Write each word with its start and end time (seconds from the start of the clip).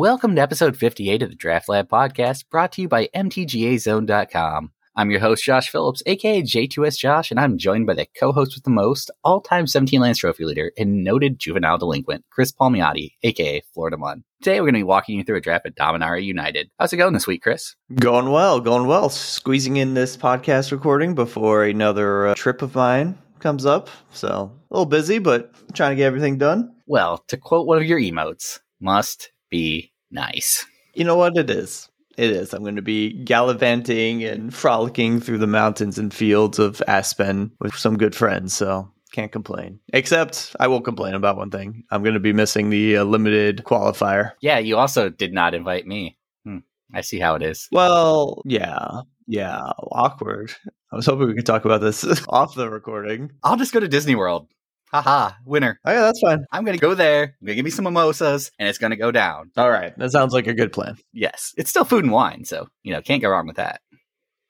Welcome 0.00 0.34
to 0.36 0.40
episode 0.40 0.78
58 0.78 1.24
of 1.24 1.28
the 1.28 1.36
Draft 1.36 1.68
Lab 1.68 1.90
podcast, 1.90 2.48
brought 2.48 2.72
to 2.72 2.80
you 2.80 2.88
by 2.88 3.10
MTGAZone.com. 3.14 4.72
I'm 4.96 5.10
your 5.10 5.20
host, 5.20 5.44
Josh 5.44 5.68
Phillips, 5.68 6.02
aka 6.06 6.40
J2S 6.40 6.96
Josh, 6.96 7.30
and 7.30 7.38
I'm 7.38 7.58
joined 7.58 7.86
by 7.86 7.92
the 7.92 8.06
co 8.18 8.32
host 8.32 8.54
with 8.54 8.64
the 8.64 8.70
most, 8.70 9.10
all 9.24 9.42
time 9.42 9.66
17 9.66 10.00
Lands 10.00 10.18
Trophy 10.18 10.46
leader, 10.46 10.72
and 10.78 11.04
noted 11.04 11.38
juvenile 11.38 11.76
delinquent, 11.76 12.24
Chris 12.30 12.50
Palmiotti, 12.50 13.10
aka 13.22 13.60
Florida 13.74 13.98
Mun. 13.98 14.24
Today, 14.40 14.60
we're 14.60 14.68
going 14.68 14.76
to 14.76 14.78
be 14.78 14.84
walking 14.84 15.18
you 15.18 15.22
through 15.22 15.36
a 15.36 15.42
draft 15.42 15.66
at 15.66 15.76
Dominaria 15.76 16.24
United. 16.24 16.70
How's 16.78 16.94
it 16.94 16.96
going 16.96 17.12
this 17.12 17.26
week, 17.26 17.42
Chris? 17.42 17.76
Going 17.94 18.30
well, 18.30 18.58
going 18.58 18.86
well. 18.86 19.10
Squeezing 19.10 19.76
in 19.76 19.92
this 19.92 20.16
podcast 20.16 20.72
recording 20.72 21.14
before 21.14 21.64
another 21.64 22.28
uh, 22.28 22.34
trip 22.36 22.62
of 22.62 22.74
mine 22.74 23.18
comes 23.38 23.66
up. 23.66 23.90
So 24.12 24.50
a 24.70 24.74
little 24.74 24.86
busy, 24.86 25.18
but 25.18 25.52
trying 25.74 25.90
to 25.90 25.96
get 25.96 26.06
everything 26.06 26.38
done. 26.38 26.74
Well, 26.86 27.22
to 27.28 27.36
quote 27.36 27.66
one 27.66 27.76
of 27.76 27.84
your 27.84 28.00
emotes, 28.00 28.60
must 28.80 29.30
be 29.50 29.89
nice. 30.10 30.66
You 30.94 31.04
know 31.04 31.16
what 31.16 31.36
it 31.36 31.50
is? 31.50 31.88
It 32.16 32.30
is. 32.30 32.52
I'm 32.52 32.62
going 32.62 32.76
to 32.76 32.82
be 32.82 33.12
gallivanting 33.24 34.24
and 34.24 34.52
frolicking 34.54 35.20
through 35.20 35.38
the 35.38 35.46
mountains 35.46 35.98
and 35.98 36.12
fields 36.12 36.58
of 36.58 36.82
Aspen 36.86 37.52
with 37.60 37.74
some 37.74 37.96
good 37.96 38.14
friends. 38.14 38.52
So 38.52 38.90
can't 39.12 39.32
complain. 39.32 39.80
Except 39.92 40.54
I 40.60 40.66
will 40.68 40.80
complain 40.80 41.14
about 41.14 41.36
one 41.36 41.50
thing. 41.50 41.84
I'm 41.90 42.02
going 42.02 42.14
to 42.14 42.20
be 42.20 42.32
missing 42.32 42.70
the 42.70 42.98
uh, 42.98 43.04
limited 43.04 43.64
qualifier. 43.64 44.32
Yeah, 44.40 44.58
you 44.58 44.76
also 44.76 45.08
did 45.08 45.32
not 45.32 45.54
invite 45.54 45.86
me. 45.86 46.18
Hmm. 46.44 46.58
I 46.94 47.00
see 47.00 47.18
how 47.18 47.34
it 47.34 47.42
is. 47.42 47.68
Well, 47.72 48.42
yeah. 48.44 49.02
Yeah, 49.26 49.60
awkward. 49.92 50.52
I 50.92 50.96
was 50.96 51.06
hoping 51.06 51.28
we 51.28 51.34
could 51.34 51.46
talk 51.46 51.64
about 51.64 51.80
this 51.80 52.04
off 52.28 52.54
the 52.54 52.68
recording. 52.68 53.30
I'll 53.44 53.56
just 53.56 53.72
go 53.72 53.80
to 53.80 53.88
Disney 53.88 54.16
World. 54.16 54.48
Haha, 54.90 55.32
winner. 55.44 55.78
Oh, 55.84 55.92
yeah, 55.92 56.00
that's 56.00 56.20
fine. 56.20 56.44
I'm 56.50 56.64
going 56.64 56.76
to 56.76 56.80
go 56.80 56.94
there. 56.94 57.22
I'm 57.22 57.46
going 57.46 57.52
to 57.52 57.54
give 57.54 57.64
me 57.64 57.70
some 57.70 57.84
mimosas, 57.84 58.50
and 58.58 58.68
it's 58.68 58.78
going 58.78 58.90
to 58.90 58.96
go 58.96 59.12
down. 59.12 59.52
All 59.56 59.70
right. 59.70 59.96
That 59.98 60.10
sounds 60.10 60.32
like 60.32 60.48
a 60.48 60.54
good 60.54 60.72
plan. 60.72 60.96
Yes. 61.12 61.54
It's 61.56 61.70
still 61.70 61.84
food 61.84 62.04
and 62.04 62.12
wine, 62.12 62.44
so, 62.44 62.66
you 62.82 62.92
know, 62.92 63.00
can't 63.00 63.22
go 63.22 63.30
wrong 63.30 63.46
with 63.46 63.56
that. 63.56 63.80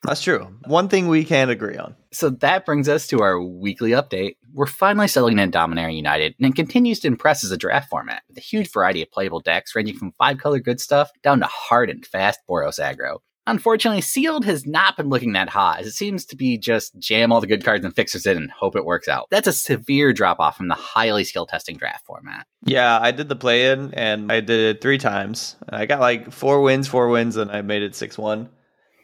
That's 0.03 0.23
true. 0.23 0.57
One 0.65 0.89
thing 0.89 1.09
we 1.09 1.25
can 1.25 1.51
agree 1.51 1.77
on. 1.77 1.95
So 2.11 2.31
that 2.31 2.65
brings 2.65 2.89
us 2.89 3.07
to 3.09 3.21
our 3.21 3.39
weekly 3.39 3.91
update. 3.91 4.37
We're 4.55 4.65
finally 4.65 5.09
settling 5.09 5.39
in 5.39 5.51
Dominaria 5.51 5.95
United, 5.95 6.35
and 6.39 6.49
it 6.49 6.57
continues 6.57 7.01
to 7.01 7.09
impress 7.09 7.45
as 7.45 7.51
a 7.51 7.59
draft 7.59 7.91
format 7.91 8.23
with 8.27 8.39
a 8.39 8.41
huge 8.41 8.73
variety 8.73 9.03
of 9.03 9.11
playable 9.11 9.41
decks 9.41 9.77
ranging 9.77 9.99
from 9.99 10.15
five 10.17 10.39
color 10.39 10.59
good 10.59 10.81
stuff 10.81 11.11
down 11.23 11.41
to 11.41 11.47
hard 11.47 11.91
and 11.91 12.07
fast 12.07 12.41
Boros 12.49 12.81
aggro. 12.81 13.19
Unfortunately, 13.47 14.01
sealed 14.01 14.45
has 14.45 14.67
not 14.67 14.97
been 14.97 15.09
looking 15.09 15.33
that 15.33 15.49
hot, 15.49 15.81
as 15.81 15.87
it 15.87 15.93
seems 15.93 16.25
to 16.27 16.37
be 16.37 16.59
just 16.59 16.97
jam 16.99 17.33
all 17.33 17.41
the 17.41 17.47
good 17.47 17.65
cards 17.65 17.85
and 17.85 17.95
fixers 17.95 18.27
in 18.27 18.37
and 18.37 18.51
hope 18.51 18.77
it 18.77 18.85
works 18.85 19.09
out. 19.09 19.27
That's 19.31 19.49
a 19.49 19.53
severe 19.53 20.13
drop 20.13 20.39
off 20.41 20.57
from 20.57 20.69
the 20.69 20.75
highly 20.75 21.25
skill 21.25 21.47
testing 21.47 21.77
draft 21.77 22.07
format. 22.07 22.47
Yeah, 22.65 22.99
I 23.01 23.13
did 23.13 23.29
the 23.29 23.37
play 23.37 23.73
in 23.73 23.95
and 23.95 24.31
I 24.31 24.41
did 24.41 24.77
it 24.77 24.83
three 24.83 24.99
times. 24.99 25.57
I 25.69 25.87
got 25.87 26.01
like 26.01 26.33
four 26.33 26.61
wins, 26.61 26.87
four 26.87 27.09
wins, 27.09 27.37
and 27.37 27.51
I 27.51 27.63
made 27.63 27.83
it 27.83 27.95
6 27.95 28.19
1. 28.19 28.49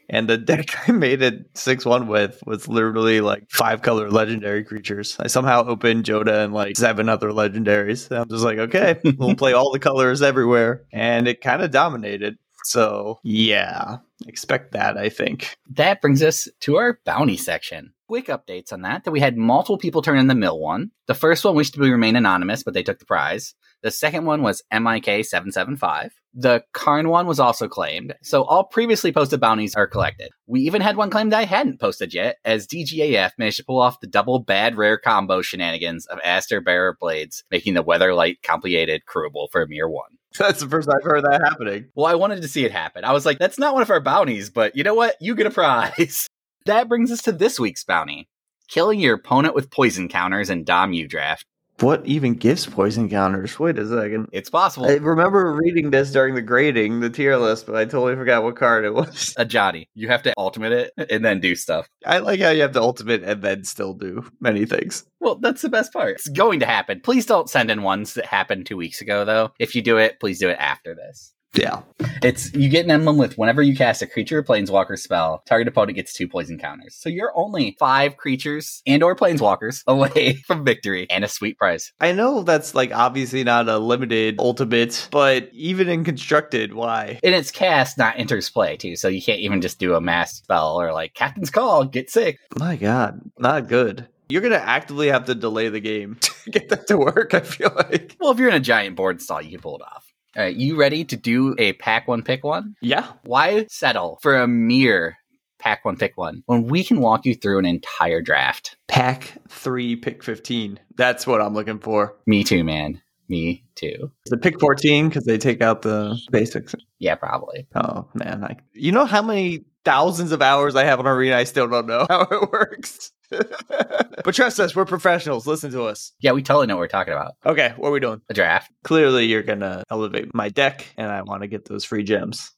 And 0.08 0.28
the 0.28 0.36
deck 0.38 0.88
I 0.88 0.92
made 0.92 1.22
it 1.22 1.46
6 1.54 1.84
1 1.84 2.06
with 2.06 2.42
was 2.46 2.68
literally 2.68 3.20
like 3.20 3.50
five 3.50 3.82
color 3.82 4.10
legendary 4.10 4.64
creatures. 4.64 5.16
I 5.18 5.26
somehow 5.28 5.66
opened 5.66 6.04
Jodah 6.04 6.44
and 6.44 6.54
like 6.54 6.76
seven 6.76 7.08
other 7.08 7.30
legendaries. 7.30 8.10
And 8.10 8.20
I'm 8.20 8.28
just 8.28 8.44
like, 8.44 8.58
okay, 8.58 9.00
we'll 9.18 9.34
play 9.36 9.54
all 9.54 9.72
the 9.72 9.78
colors 9.78 10.22
everywhere. 10.22 10.84
And 10.92 11.26
it 11.26 11.40
kind 11.40 11.62
of 11.62 11.70
dominated. 11.70 12.36
So, 12.66 13.20
yeah, 13.22 13.98
expect 14.26 14.72
that, 14.72 14.96
I 14.96 15.08
think. 15.08 15.56
That 15.70 16.00
brings 16.00 16.20
us 16.20 16.48
to 16.62 16.76
our 16.76 16.98
bounty 17.04 17.36
section. 17.36 17.92
Quick 18.08 18.26
updates 18.26 18.72
on 18.72 18.82
that 18.82 19.04
that 19.04 19.12
we 19.12 19.20
had 19.20 19.36
multiple 19.36 19.78
people 19.78 20.02
turn 20.02 20.18
in 20.18 20.26
the 20.26 20.34
mill 20.34 20.58
one. 20.58 20.90
The 21.06 21.14
first 21.14 21.44
one 21.44 21.54
wished 21.54 21.74
to 21.74 21.80
remain 21.80 22.16
anonymous, 22.16 22.64
but 22.64 22.74
they 22.74 22.82
took 22.82 22.98
the 22.98 23.04
prize. 23.04 23.54
The 23.82 23.92
second 23.92 24.24
one 24.24 24.42
was 24.42 24.62
MIK775. 24.72 26.10
The 26.38 26.62
Karn 26.74 27.08
one 27.08 27.26
was 27.26 27.40
also 27.40 27.66
claimed. 27.66 28.14
So 28.22 28.44
all 28.44 28.64
previously 28.64 29.10
posted 29.10 29.40
bounties 29.40 29.74
are 29.74 29.86
collected. 29.86 30.28
We 30.46 30.60
even 30.60 30.82
had 30.82 30.98
one 30.98 31.08
claimed 31.08 31.32
I 31.32 31.46
hadn't 31.46 31.80
posted 31.80 32.12
yet, 32.12 32.36
as 32.44 32.66
DGAF 32.66 33.30
managed 33.38 33.56
to 33.56 33.64
pull 33.64 33.80
off 33.80 34.00
the 34.00 34.06
double 34.06 34.38
bad 34.40 34.76
rare 34.76 34.98
combo 34.98 35.40
shenanigans 35.40 36.04
of 36.06 36.20
Astor 36.22 36.60
Bearer 36.60 36.94
Blades, 37.00 37.42
making 37.50 37.72
the 37.72 37.82
Weatherlight 37.82 38.42
complicated 38.42 39.02
crewable 39.08 39.50
for 39.50 39.62
a 39.62 39.68
mere 39.68 39.88
one. 39.88 40.10
That's 40.38 40.60
the 40.60 40.68
first 40.68 40.90
I've 40.90 41.02
heard 41.02 41.24
that 41.24 41.40
happening. 41.42 41.88
Well, 41.94 42.04
I 42.04 42.16
wanted 42.16 42.42
to 42.42 42.48
see 42.48 42.66
it 42.66 42.72
happen. 42.72 43.04
I 43.04 43.12
was 43.12 43.24
like, 43.24 43.38
that's 43.38 43.58
not 43.58 43.72
one 43.72 43.82
of 43.82 43.90
our 43.90 44.00
bounties, 44.00 44.50
but 44.50 44.76
you 44.76 44.84
know 44.84 44.94
what? 44.94 45.16
You 45.18 45.34
get 45.34 45.46
a 45.46 45.50
prize. 45.50 46.26
that 46.66 46.88
brings 46.88 47.10
us 47.10 47.22
to 47.22 47.32
this 47.32 47.58
week's 47.58 47.84
bounty. 47.84 48.28
Killing 48.68 49.00
your 49.00 49.14
opponent 49.14 49.54
with 49.54 49.70
poison 49.70 50.08
counters 50.08 50.50
in 50.50 50.64
Dom 50.64 50.92
U 50.92 51.08
draft. 51.08 51.46
What 51.80 52.06
even 52.06 52.34
gives 52.34 52.64
poison 52.64 53.10
counters? 53.10 53.58
Wait 53.58 53.78
a 53.78 53.86
second. 53.86 54.28
It's 54.32 54.48
possible. 54.48 54.86
I 54.86 54.94
remember 54.94 55.52
reading 55.52 55.90
this 55.90 56.10
during 56.10 56.34
the 56.34 56.40
grading, 56.40 57.00
the 57.00 57.10
tier 57.10 57.36
list, 57.36 57.66
but 57.66 57.76
I 57.76 57.84
totally 57.84 58.16
forgot 58.16 58.42
what 58.42 58.56
card 58.56 58.86
it 58.86 58.94
was. 58.94 59.34
Ajani. 59.38 59.88
You 59.94 60.08
have 60.08 60.22
to 60.22 60.32
ultimate 60.38 60.72
it 60.72 61.10
and 61.10 61.22
then 61.22 61.40
do 61.40 61.54
stuff. 61.54 61.88
I 62.04 62.18
like 62.18 62.40
how 62.40 62.50
you 62.50 62.62
have 62.62 62.72
to 62.72 62.80
ultimate 62.80 63.24
and 63.24 63.42
then 63.42 63.64
still 63.64 63.92
do 63.92 64.26
many 64.40 64.64
things. 64.64 65.04
Well, 65.20 65.36
that's 65.36 65.62
the 65.62 65.68
best 65.68 65.92
part. 65.92 66.12
It's 66.12 66.28
going 66.28 66.60
to 66.60 66.66
happen. 66.66 67.00
Please 67.02 67.26
don't 67.26 67.50
send 67.50 67.70
in 67.70 67.82
ones 67.82 68.14
that 68.14 68.24
happened 68.24 68.64
two 68.64 68.76
weeks 68.78 69.02
ago, 69.02 69.26
though. 69.26 69.52
If 69.58 69.74
you 69.74 69.82
do 69.82 69.98
it, 69.98 70.18
please 70.18 70.38
do 70.38 70.48
it 70.48 70.56
after 70.58 70.94
this. 70.94 71.34
Yeah. 71.54 71.82
It's 72.22 72.52
you 72.54 72.68
get 72.68 72.84
an 72.84 72.90
emblem 72.90 73.16
with 73.16 73.38
whenever 73.38 73.62
you 73.62 73.74
cast 73.74 74.02
a 74.02 74.06
creature 74.06 74.38
or 74.38 74.42
planeswalker 74.42 74.98
spell, 74.98 75.42
target 75.46 75.68
opponent 75.68 75.96
gets 75.96 76.12
two 76.12 76.28
poison 76.28 76.58
counters. 76.58 76.94
So 76.94 77.08
you're 77.08 77.32
only 77.34 77.76
five 77.78 78.16
creatures 78.16 78.82
and 78.86 79.02
or 79.02 79.16
planeswalkers 79.16 79.82
away 79.86 80.34
from 80.46 80.64
victory 80.64 81.06
and 81.10 81.24
a 81.24 81.28
sweet 81.28 81.58
prize. 81.58 81.92
I 82.00 82.12
know 82.12 82.42
that's 82.42 82.74
like 82.74 82.92
obviously 82.92 83.44
not 83.44 83.68
a 83.68 83.78
limited 83.78 84.36
ultimate, 84.38 85.08
but 85.10 85.48
even 85.52 85.88
in 85.88 86.04
constructed, 86.04 86.74
why? 86.74 87.20
And 87.22 87.34
it's 87.34 87.50
cast, 87.50 87.98
not 87.98 88.18
enters 88.18 88.50
play 88.50 88.76
too. 88.76 88.96
So 88.96 89.08
you 89.08 89.22
can't 89.22 89.40
even 89.40 89.62
just 89.62 89.78
do 89.78 89.94
a 89.94 90.00
mass 90.00 90.34
spell 90.34 90.80
or 90.80 90.92
like 90.92 91.14
Captain's 91.14 91.50
Call, 91.50 91.84
get 91.84 92.10
sick. 92.10 92.38
My 92.58 92.76
God, 92.76 93.20
not 93.38 93.68
good. 93.68 94.08
You're 94.28 94.42
gonna 94.42 94.56
actively 94.56 95.08
have 95.08 95.26
to 95.26 95.34
delay 95.34 95.68
the 95.68 95.80
game 95.80 96.16
to 96.20 96.50
get 96.50 96.68
that 96.68 96.86
to 96.88 96.98
work. 96.98 97.32
I 97.32 97.40
feel 97.40 97.72
like. 97.74 98.16
Well, 98.20 98.32
if 98.32 98.38
you're 98.38 98.48
in 98.48 98.54
a 98.54 98.60
giant 98.60 98.96
board 98.96 99.22
stall, 99.22 99.40
you 99.40 99.52
can 99.52 99.60
pull 99.60 99.76
it 99.76 99.82
off. 99.82 100.12
All 100.36 100.42
right, 100.42 100.54
you 100.54 100.76
ready 100.76 101.02
to 101.02 101.16
do 101.16 101.54
a 101.56 101.72
pack 101.72 102.06
one, 102.06 102.22
pick 102.22 102.44
one? 102.44 102.76
Yeah. 102.82 103.06
Why 103.24 103.64
settle 103.70 104.18
for 104.20 104.36
a 104.36 104.46
mere 104.46 105.16
pack 105.58 105.82
one, 105.86 105.96
pick 105.96 106.18
one 106.18 106.42
when 106.44 106.64
we 106.64 106.84
can 106.84 107.00
walk 107.00 107.24
you 107.24 107.34
through 107.34 107.58
an 107.60 107.64
entire 107.64 108.20
draft? 108.20 108.76
Pack 108.86 109.32
three, 109.48 109.96
pick 109.96 110.22
15. 110.22 110.78
That's 110.94 111.26
what 111.26 111.40
I'm 111.40 111.54
looking 111.54 111.78
for. 111.78 112.16
Me 112.26 112.44
too, 112.44 112.64
man. 112.64 113.00
Me 113.30 113.64
too. 113.76 114.12
The 114.26 114.36
pick 114.36 114.60
14 114.60 115.08
because 115.08 115.24
they 115.24 115.38
take 115.38 115.62
out 115.62 115.80
the 115.80 116.20
basics. 116.30 116.74
Yeah, 116.98 117.14
probably. 117.14 117.66
Oh, 117.74 118.06
man. 118.12 118.44
I, 118.44 118.56
you 118.74 118.92
know 118.92 119.06
how 119.06 119.22
many 119.22 119.64
thousands 119.86 120.32
of 120.32 120.42
hours 120.42 120.74
I 120.74 120.84
have 120.84 120.98
on 120.98 121.06
Arena? 121.06 121.36
I 121.36 121.44
still 121.44 121.68
don't 121.68 121.86
know 121.86 122.06
how 122.10 122.22
it 122.22 122.50
works. 122.52 123.12
but 123.30 124.34
trust 124.34 124.58
us, 124.60 124.74
we're 124.74 124.84
professionals. 124.84 125.46
Listen 125.46 125.70
to 125.70 125.84
us. 125.84 126.12
Yeah, 126.20 126.32
we 126.32 126.42
totally 126.42 126.66
know 126.66 126.74
what 126.74 126.80
we're 126.80 126.88
talking 126.88 127.14
about. 127.14 127.34
Okay, 127.46 127.72
what 127.76 127.88
are 127.88 127.92
we 127.92 128.00
doing? 128.00 128.20
A 128.28 128.34
draft. 128.34 128.70
Clearly, 128.82 129.26
you're 129.26 129.44
going 129.44 129.60
to 129.60 129.84
elevate 129.90 130.34
my 130.34 130.48
deck, 130.48 130.92
and 130.96 131.10
I 131.10 131.22
want 131.22 131.42
to 131.42 131.48
get 131.48 131.66
those 131.66 131.84
free 131.84 132.02
gems. 132.02 132.50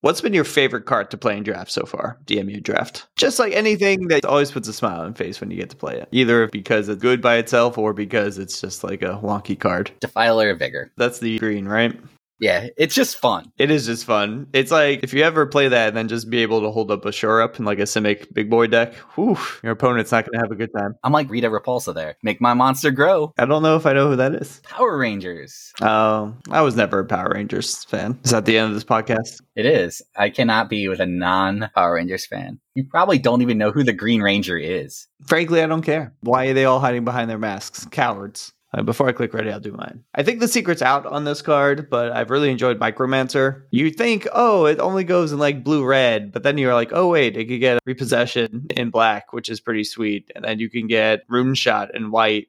What's 0.00 0.20
been 0.20 0.34
your 0.34 0.44
favorite 0.44 0.84
card 0.84 1.10
to 1.12 1.16
play 1.16 1.36
in 1.36 1.44
draft 1.44 1.70
so 1.70 1.86
far? 1.86 2.18
DMU 2.26 2.62
draft. 2.62 3.06
Just 3.16 3.38
like 3.38 3.54
anything 3.54 4.08
that 4.08 4.26
always 4.26 4.50
puts 4.50 4.68
a 4.68 4.74
smile 4.74 5.00
on 5.00 5.14
face 5.14 5.40
when 5.40 5.50
you 5.50 5.56
get 5.56 5.70
to 5.70 5.76
play 5.76 5.96
it. 5.96 6.08
Either 6.12 6.48
because 6.48 6.90
it's 6.90 7.00
good 7.00 7.22
by 7.22 7.36
itself 7.36 7.78
or 7.78 7.94
because 7.94 8.36
it's 8.36 8.60
just 8.60 8.84
like 8.84 9.00
a 9.00 9.18
wonky 9.22 9.58
card. 9.58 9.92
Defiler 10.00 10.50
of 10.50 10.58
Vigor. 10.58 10.92
That's 10.98 11.20
the 11.20 11.38
green, 11.38 11.66
right? 11.66 11.98
Yeah, 12.40 12.68
it's 12.76 12.94
just 12.94 13.16
fun. 13.16 13.52
It 13.58 13.70
is 13.70 13.86
just 13.86 14.04
fun. 14.04 14.48
It's 14.52 14.70
like 14.70 15.02
if 15.02 15.14
you 15.14 15.22
ever 15.22 15.46
play 15.46 15.68
that 15.68 15.88
and 15.88 15.96
then 15.96 16.08
just 16.08 16.28
be 16.28 16.42
able 16.42 16.60
to 16.62 16.70
hold 16.70 16.90
up 16.90 17.04
a 17.04 17.12
shore 17.12 17.40
up 17.40 17.58
in 17.58 17.64
like 17.64 17.78
a 17.78 17.82
Simic 17.82 18.32
big 18.34 18.50
boy 18.50 18.66
deck, 18.66 18.94
whew, 19.14 19.38
your 19.62 19.72
opponent's 19.72 20.12
not 20.12 20.24
going 20.24 20.38
to 20.38 20.44
have 20.44 20.50
a 20.50 20.56
good 20.56 20.70
time. 20.76 20.96
I'm 21.04 21.12
like 21.12 21.30
Rita 21.30 21.48
Repulsa 21.48 21.94
there. 21.94 22.16
Make 22.22 22.40
my 22.40 22.54
monster 22.54 22.90
grow. 22.90 23.32
I 23.38 23.44
don't 23.44 23.62
know 23.62 23.76
if 23.76 23.86
I 23.86 23.92
know 23.92 24.08
who 24.08 24.16
that 24.16 24.34
is. 24.34 24.60
Power 24.64 24.98
Rangers. 24.98 25.72
Oh, 25.80 26.34
I 26.50 26.62
was 26.62 26.76
never 26.76 27.00
a 27.00 27.04
Power 27.04 27.30
Rangers 27.34 27.84
fan. 27.84 28.18
Is 28.24 28.32
that 28.32 28.44
the 28.46 28.58
end 28.58 28.68
of 28.68 28.74
this 28.74 28.84
podcast? 28.84 29.40
It 29.54 29.66
is. 29.66 30.02
I 30.16 30.30
cannot 30.30 30.68
be 30.68 30.88
with 30.88 31.00
a 31.00 31.06
non 31.06 31.70
Power 31.74 31.94
Rangers 31.94 32.26
fan. 32.26 32.58
You 32.74 32.84
probably 32.84 33.18
don't 33.18 33.42
even 33.42 33.58
know 33.58 33.70
who 33.70 33.84
the 33.84 33.92
Green 33.92 34.20
Ranger 34.20 34.58
is. 34.58 35.06
Frankly, 35.26 35.62
I 35.62 35.66
don't 35.66 35.82
care. 35.82 36.12
Why 36.20 36.46
are 36.46 36.54
they 36.54 36.64
all 36.64 36.80
hiding 36.80 37.04
behind 37.04 37.30
their 37.30 37.38
masks? 37.38 37.86
Cowards. 37.90 38.52
Uh, 38.74 38.82
before 38.82 39.08
I 39.08 39.12
click 39.12 39.32
ready, 39.32 39.50
I'll 39.50 39.60
do 39.60 39.72
mine. 39.72 40.02
I 40.14 40.24
think 40.24 40.40
the 40.40 40.48
secret's 40.48 40.82
out 40.82 41.06
on 41.06 41.24
this 41.24 41.42
card, 41.42 41.88
but 41.88 42.10
I've 42.10 42.30
really 42.30 42.50
enjoyed 42.50 42.80
Micromancer. 42.80 43.62
You 43.70 43.90
think, 43.90 44.26
oh, 44.32 44.66
it 44.66 44.80
only 44.80 45.04
goes 45.04 45.30
in 45.30 45.38
like 45.38 45.62
blue 45.62 45.84
red, 45.84 46.32
but 46.32 46.42
then 46.42 46.58
you're 46.58 46.74
like, 46.74 46.90
oh, 46.92 47.08
wait, 47.08 47.36
it 47.36 47.44
could 47.46 47.60
get 47.60 47.78
repossession 47.86 48.66
in 48.70 48.90
black, 48.90 49.32
which 49.32 49.48
is 49.48 49.60
pretty 49.60 49.84
sweet. 49.84 50.30
And 50.34 50.44
then 50.44 50.58
you 50.58 50.68
can 50.68 50.88
get 50.88 51.20
Rune 51.28 51.54
Shot 51.54 51.94
in 51.94 52.10
white. 52.10 52.48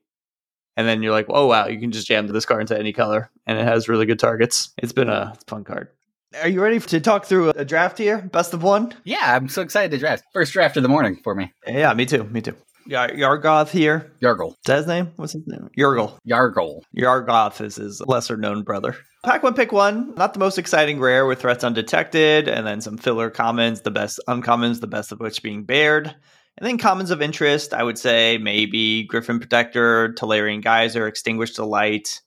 And 0.77 0.87
then 0.87 1.03
you're 1.03 1.11
like, 1.11 1.27
oh, 1.29 1.45
wow, 1.45 1.67
you 1.67 1.79
can 1.79 1.91
just 1.91 2.07
jam 2.07 2.27
this 2.27 2.45
card 2.45 2.61
into 2.61 2.77
any 2.77 2.91
color. 2.91 3.29
And 3.45 3.59
it 3.59 3.63
has 3.63 3.87
really 3.87 4.07
good 4.07 4.19
targets. 4.19 4.73
It's 4.77 4.93
been 4.93 5.09
a 5.09 5.35
fun 5.47 5.63
card. 5.63 5.89
Are 6.41 6.49
you 6.49 6.61
ready 6.61 6.79
to 6.79 6.99
talk 6.99 7.25
through 7.25 7.51
a 7.51 7.63
draft 7.63 7.97
here? 7.97 8.17
Best 8.17 8.53
of 8.53 8.61
one? 8.63 8.93
Yeah, 9.05 9.35
I'm 9.35 9.47
so 9.47 9.61
excited 9.61 9.91
to 9.91 9.99
draft. 9.99 10.25
First 10.33 10.51
draft 10.51 10.75
of 10.75 10.83
the 10.83 10.89
morning 10.89 11.21
for 11.23 11.33
me. 11.33 11.53
Yeah, 11.65 11.93
me 11.93 12.05
too. 12.05 12.25
Me 12.25 12.41
too. 12.41 12.55
Yar- 12.87 13.11
Yargoth 13.11 13.69
here. 13.69 14.11
Yargle. 14.21 14.49
Is 14.51 14.57
that 14.65 14.77
his 14.77 14.87
name? 14.87 15.11
What's 15.15 15.33
his 15.33 15.43
name? 15.47 15.69
Yargle. 15.77 16.17
Yargle. 16.27 16.81
Yargoth 16.97 17.61
is 17.61 17.75
his 17.75 18.01
lesser 18.05 18.37
known 18.37 18.63
brother. 18.63 18.95
Pack 19.23 19.41
one, 19.41 19.55
pick 19.55 19.71
one. 19.71 20.13
Not 20.15 20.33
the 20.33 20.39
most 20.39 20.57
exciting 20.57 20.99
rare 20.99 21.25
with 21.25 21.41
threats 21.41 21.63
undetected, 21.63 22.47
and 22.47 22.65
then 22.67 22.81
some 22.81 22.97
filler 22.97 23.29
commons, 23.31 23.81
the 23.81 23.91
best 23.91 24.19
uncommons, 24.27 24.81
the 24.81 24.87
best 24.87 25.11
of 25.11 25.19
which 25.19 25.41
being 25.41 25.63
Baird. 25.63 26.13
And 26.57 26.67
then 26.67 26.77
commons 26.77 27.11
of 27.11 27.21
interest, 27.21 27.73
I 27.73 27.83
would 27.83 27.97
say 27.97 28.37
maybe 28.37 29.03
Griffin 29.03 29.39
Protector, 29.39 30.13
Tolarian 30.13 30.61
Geyser, 30.63 31.07
Extinguish 31.07 31.55
the 31.55 31.65
Light, 31.65 32.21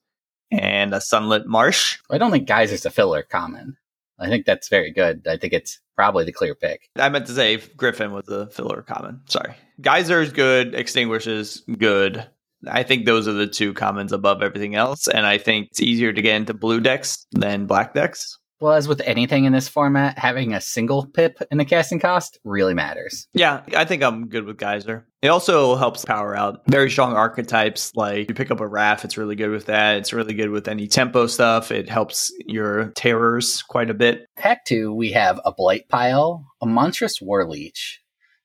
and 0.51 0.93
a 0.93 0.99
Sunlit 0.99 1.47
Marsh. 1.47 1.99
I 2.11 2.19
don't 2.19 2.31
think 2.31 2.49
Geyser's 2.49 2.85
a 2.85 2.91
filler 2.91 3.23
common. 3.23 3.77
I 4.19 4.29
think 4.29 4.47
that's 4.47 4.69
very 4.69 4.93
good. 4.93 5.27
I 5.29 5.37
think 5.37 5.53
it's 5.53 5.81
probably 5.97 6.25
the 6.25 6.33
clear 6.33 6.55
pick. 6.55 6.89
I 6.97 7.09
meant 7.09 7.27
to 7.27 7.33
say 7.33 7.57
Griffin 7.77 8.13
was 8.13 8.27
the 8.27 8.49
filler 8.49 8.83
common. 8.83 9.21
Sorry. 9.27 9.55
Geyser 9.81 10.21
is 10.21 10.33
good, 10.33 10.75
Extinguish 10.75 11.27
is 11.27 11.63
good. 11.79 12.27
I 12.67 12.83
think 12.83 13.07
those 13.07 13.29
are 13.29 13.33
the 13.33 13.47
two 13.47 13.73
commons 13.73 14.13
above 14.13 14.43
everything 14.43 14.75
else. 14.75 15.07
And 15.07 15.27
I 15.27 15.39
think 15.39 15.69
it's 15.71 15.81
easier 15.81 16.13
to 16.13 16.23
get 16.23 16.37
into 16.37 16.55
blue 16.55 16.81
decks 16.81 17.27
than 17.33 17.67
black 17.67 17.95
decks. 17.95 18.38
Well, 18.61 18.73
as 18.73 18.89
with 18.89 19.01
anything 19.05 19.45
in 19.45 19.53
this 19.53 19.69
format, 19.69 20.19
having 20.19 20.53
a 20.53 20.61
single 20.61 21.07
pip 21.07 21.39
in 21.51 21.59
the 21.59 21.65
casting 21.65 22.01
cost 22.01 22.39
really 22.45 22.75
matters. 22.75 23.29
Yeah, 23.33 23.63
I 23.77 23.85
think 23.85 24.03
I'm 24.03 24.29
good 24.29 24.45
with 24.45 24.59
Geyser. 24.59 25.07
It 25.23 25.29
also 25.29 25.77
helps 25.77 26.05
power 26.05 26.35
out 26.35 26.63
very 26.67 26.91
strong 26.91 27.15
archetypes. 27.15 27.93
Like 27.95 28.29
you 28.29 28.35
pick 28.35 28.51
up 28.51 28.61
a 28.61 28.67
Wrath, 28.67 29.05
it's 29.05 29.17
really 29.17 29.37
good 29.37 29.51
with 29.51 29.67
that. 29.67 29.99
It's 29.99 30.13
really 30.13 30.35
good 30.35 30.51
with 30.51 30.67
any 30.67 30.89
tempo 30.89 31.27
stuff. 31.29 31.71
It 31.71 31.89
helps 31.89 32.33
your 32.47 32.91
terrors 32.97 33.63
quite 33.63 33.91
a 33.91 33.95
bit. 33.95 34.27
Pack 34.37 34.65
two, 34.65 34.93
we 34.93 35.13
have 35.13 35.41
a 35.45 35.53
Blight 35.53 35.89
Pile, 35.89 36.45
a 36.61 36.67
Monstrous 36.67 37.21
War 37.21 37.49
Leech. 37.49 38.01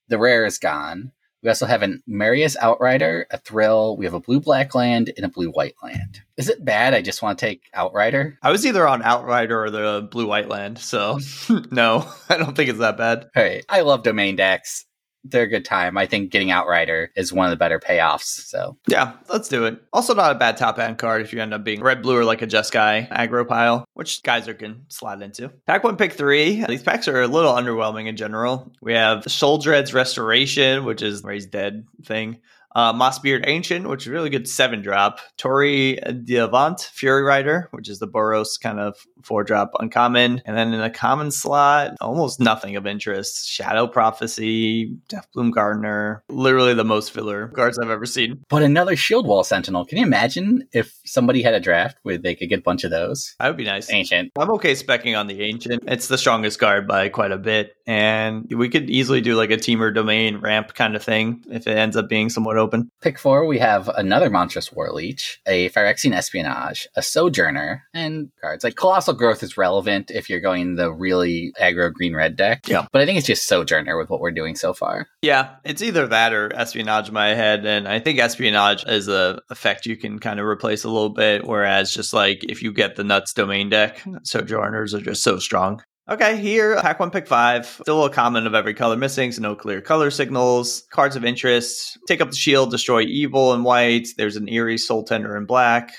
The 0.09 0.19
rare 0.19 0.45
is 0.45 0.59
gone. 0.59 1.11
We 1.43 1.49
also 1.49 1.65
have 1.65 1.81
an 1.81 2.01
Marius 2.07 2.55
Outrider, 2.57 3.27
a 3.29 3.37
Thrill. 3.37 3.97
We 3.97 4.05
have 4.05 4.13
a 4.13 4.19
blue 4.21 4.39
black 4.39 4.73
land 4.73 5.11
and 5.17 5.25
a 5.25 5.29
blue 5.29 5.49
white 5.49 5.75
land. 5.83 6.21
Is 6.37 6.47
it 6.47 6.63
bad? 6.63 6.93
I 6.93 7.01
just 7.01 7.21
want 7.21 7.37
to 7.37 7.45
take 7.45 7.63
Outrider. 7.75 8.39
I 8.41 8.49
was 8.49 8.65
either 8.65 8.87
on 8.87 9.03
Outrider 9.03 9.61
or 9.61 9.69
the 9.69 10.07
blue 10.09 10.25
white 10.25 10.47
land, 10.47 10.79
so 10.79 11.19
no, 11.71 12.09
I 12.29 12.37
don't 12.37 12.55
think 12.55 12.69
it's 12.69 12.79
that 12.79 12.97
bad. 12.97 13.29
All 13.35 13.43
right. 13.43 13.65
I 13.67 13.81
love 13.81 14.03
domain 14.03 14.37
decks. 14.37 14.85
They're 15.23 15.43
a 15.43 15.47
good 15.47 15.65
time. 15.65 15.97
I 15.97 16.05
think 16.05 16.31
getting 16.31 16.51
Outrider 16.51 17.11
is 17.15 17.31
one 17.31 17.45
of 17.45 17.51
the 17.51 17.57
better 17.57 17.79
payoffs. 17.79 18.45
So 18.47 18.77
Yeah, 18.87 19.13
let's 19.29 19.47
do 19.47 19.65
it. 19.65 19.81
Also, 19.93 20.13
not 20.13 20.35
a 20.35 20.39
bad 20.39 20.57
top 20.57 20.79
end 20.79 20.97
card 20.97 21.21
if 21.21 21.31
you 21.31 21.41
end 21.41 21.53
up 21.53 21.63
being 21.63 21.81
red, 21.81 22.01
blue, 22.01 22.17
or 22.17 22.25
like 22.25 22.41
a 22.41 22.47
Jeskai 22.47 23.09
aggro 23.09 23.47
pile, 23.47 23.85
which 23.93 24.21
Geyser 24.23 24.53
can 24.53 24.85
slide 24.89 25.21
into. 25.21 25.49
Pack 25.65 25.83
one, 25.83 25.95
pick 25.97 26.13
three. 26.13 26.65
These 26.65 26.83
packs 26.83 27.07
are 27.07 27.21
a 27.21 27.27
little 27.27 27.53
underwhelming 27.53 28.07
in 28.07 28.17
general. 28.17 28.71
We 28.81 28.93
have 28.93 29.23
Sheoldred's 29.23 29.93
Restoration, 29.93 30.85
which 30.85 31.01
is 31.01 31.23
Raised 31.23 31.51
Dead 31.51 31.85
thing. 32.03 32.39
Uh, 32.75 32.93
Mossbeard 32.93 33.43
Ancient, 33.47 33.87
which 33.87 34.03
is 34.03 34.09
really 34.09 34.29
good 34.29 34.47
seven 34.47 34.81
drop. 34.81 35.19
Tori 35.37 35.95
D'Avenant, 35.95 36.89
Fury 36.93 37.23
Rider, 37.23 37.69
which 37.71 37.89
is 37.89 37.99
the 37.99 38.07
Boros 38.07 38.59
kind 38.59 38.79
of 38.79 38.97
four 39.23 39.43
drop 39.43 39.71
uncommon. 39.79 40.41
And 40.45 40.57
then 40.57 40.73
in 40.73 40.81
a 40.81 40.89
common 40.89 41.31
slot, 41.31 41.95
almost 42.01 42.39
nothing 42.39 42.75
of 42.75 42.85
interest. 42.85 43.47
Shadow 43.49 43.87
Prophecy, 43.87 44.97
Deathbloom 45.07 45.51
Gardener, 45.51 46.23
literally 46.29 46.73
the 46.73 46.83
most 46.83 47.11
filler 47.11 47.47
cards 47.49 47.79
I've 47.79 47.89
ever 47.89 48.05
seen. 48.05 48.43
But 48.49 48.63
another 48.63 48.95
Shield 48.95 49.27
Wall 49.27 49.43
Sentinel. 49.43 49.85
Can 49.85 49.97
you 49.97 50.05
imagine 50.05 50.67
if 50.73 50.99
somebody 51.05 51.41
had 51.41 51.53
a 51.53 51.59
draft 51.59 51.97
where 52.03 52.17
they 52.17 52.35
could 52.35 52.49
get 52.49 52.59
a 52.59 52.63
bunch 52.63 52.83
of 52.83 52.91
those? 52.91 53.35
That 53.39 53.47
would 53.47 53.57
be 53.57 53.65
nice. 53.65 53.91
Ancient. 53.91 54.31
I'm 54.37 54.51
okay 54.51 54.73
specking 54.73 55.17
on 55.17 55.27
the 55.27 55.41
Ancient. 55.41 55.83
It's 55.87 56.07
the 56.07 56.17
strongest 56.17 56.59
card 56.59 56.87
by 56.87 57.09
quite 57.09 57.31
a 57.31 57.37
bit. 57.37 57.75
And 57.85 58.49
we 58.49 58.69
could 58.69 58.89
easily 58.89 59.21
do 59.21 59.35
like 59.35 59.51
a 59.51 59.57
Temur 59.57 59.93
Domain 59.93 60.37
ramp 60.37 60.73
kind 60.73 60.95
of 60.95 61.03
thing 61.03 61.43
if 61.49 61.67
it 61.67 61.77
ends 61.77 61.97
up 61.97 62.07
being 62.07 62.29
somewhat 62.29 62.57
open. 62.57 62.89
Pick 63.01 63.19
four, 63.19 63.45
we 63.45 63.59
have 63.59 63.89
another 63.89 64.29
Monstrous 64.29 64.71
War 64.71 64.91
Leech, 64.91 65.41
a 65.45 65.69
Phyrexian 65.69 66.13
Espionage, 66.13 66.87
a 66.95 67.01
Sojourner, 67.01 67.83
and 67.93 68.29
cards 68.41 68.63
like 68.63 68.75
Colossal 68.75 69.13
Growth 69.13 69.43
is 69.43 69.57
relevant 69.57 70.11
if 70.11 70.29
you're 70.29 70.39
going 70.39 70.75
the 70.75 70.93
really 70.93 71.53
aggro 71.59 71.91
green 71.91 72.15
red 72.15 72.35
deck. 72.35 72.67
Yeah. 72.67 72.85
But 72.91 73.01
I 73.01 73.05
think 73.05 73.17
it's 73.17 73.27
just 73.27 73.47
Sojourner 73.47 73.97
with 73.97 74.09
what 74.09 74.21
we're 74.21 74.31
doing 74.31 74.55
so 74.55 74.73
far. 74.73 75.07
Yeah, 75.21 75.55
it's 75.65 75.81
either 75.81 76.07
that 76.07 76.33
or 76.33 76.53
espionage 76.55 77.09
in 77.09 77.13
my 77.13 77.29
head, 77.29 77.65
and 77.65 77.87
I 77.87 77.99
think 77.99 78.19
espionage 78.19 78.85
is 78.85 79.07
a 79.07 79.41
effect 79.49 79.85
you 79.85 79.97
can 79.97 80.19
kind 80.19 80.39
of 80.39 80.45
replace 80.45 80.83
a 80.83 80.89
little 80.89 81.09
bit. 81.09 81.45
Whereas 81.45 81.93
just 81.93 82.13
like 82.13 82.43
if 82.45 82.61
you 82.61 82.71
get 82.71 82.95
the 82.95 83.03
nuts 83.03 83.33
domain 83.33 83.69
deck, 83.69 84.01
sojourners 84.23 84.93
are 84.93 85.01
just 85.01 85.23
so 85.23 85.37
strong. 85.37 85.81
Okay, 86.09 86.35
here 86.35 86.75
pack 86.81 86.99
one, 86.99 87.11
pick 87.11 87.27
five. 87.27 87.65
Still 87.65 88.03
a 88.03 88.09
common 88.09 88.45
of 88.45 88.53
every 88.53 88.73
color 88.73 88.97
missing, 88.97 89.31
so 89.31 89.41
no 89.41 89.55
clear 89.55 89.79
color 89.79 90.11
signals. 90.11 90.83
Cards 90.91 91.15
of 91.15 91.23
interest: 91.23 91.97
take 92.09 92.19
up 92.19 92.29
the 92.29 92.35
shield, 92.35 92.71
destroy 92.71 93.03
evil 93.03 93.53
in 93.53 93.63
white. 93.63 94.09
There's 94.17 94.35
an 94.35 94.49
eerie 94.49 94.77
soul 94.77 95.05
tender 95.05 95.37
in 95.37 95.45
black. 95.45 95.93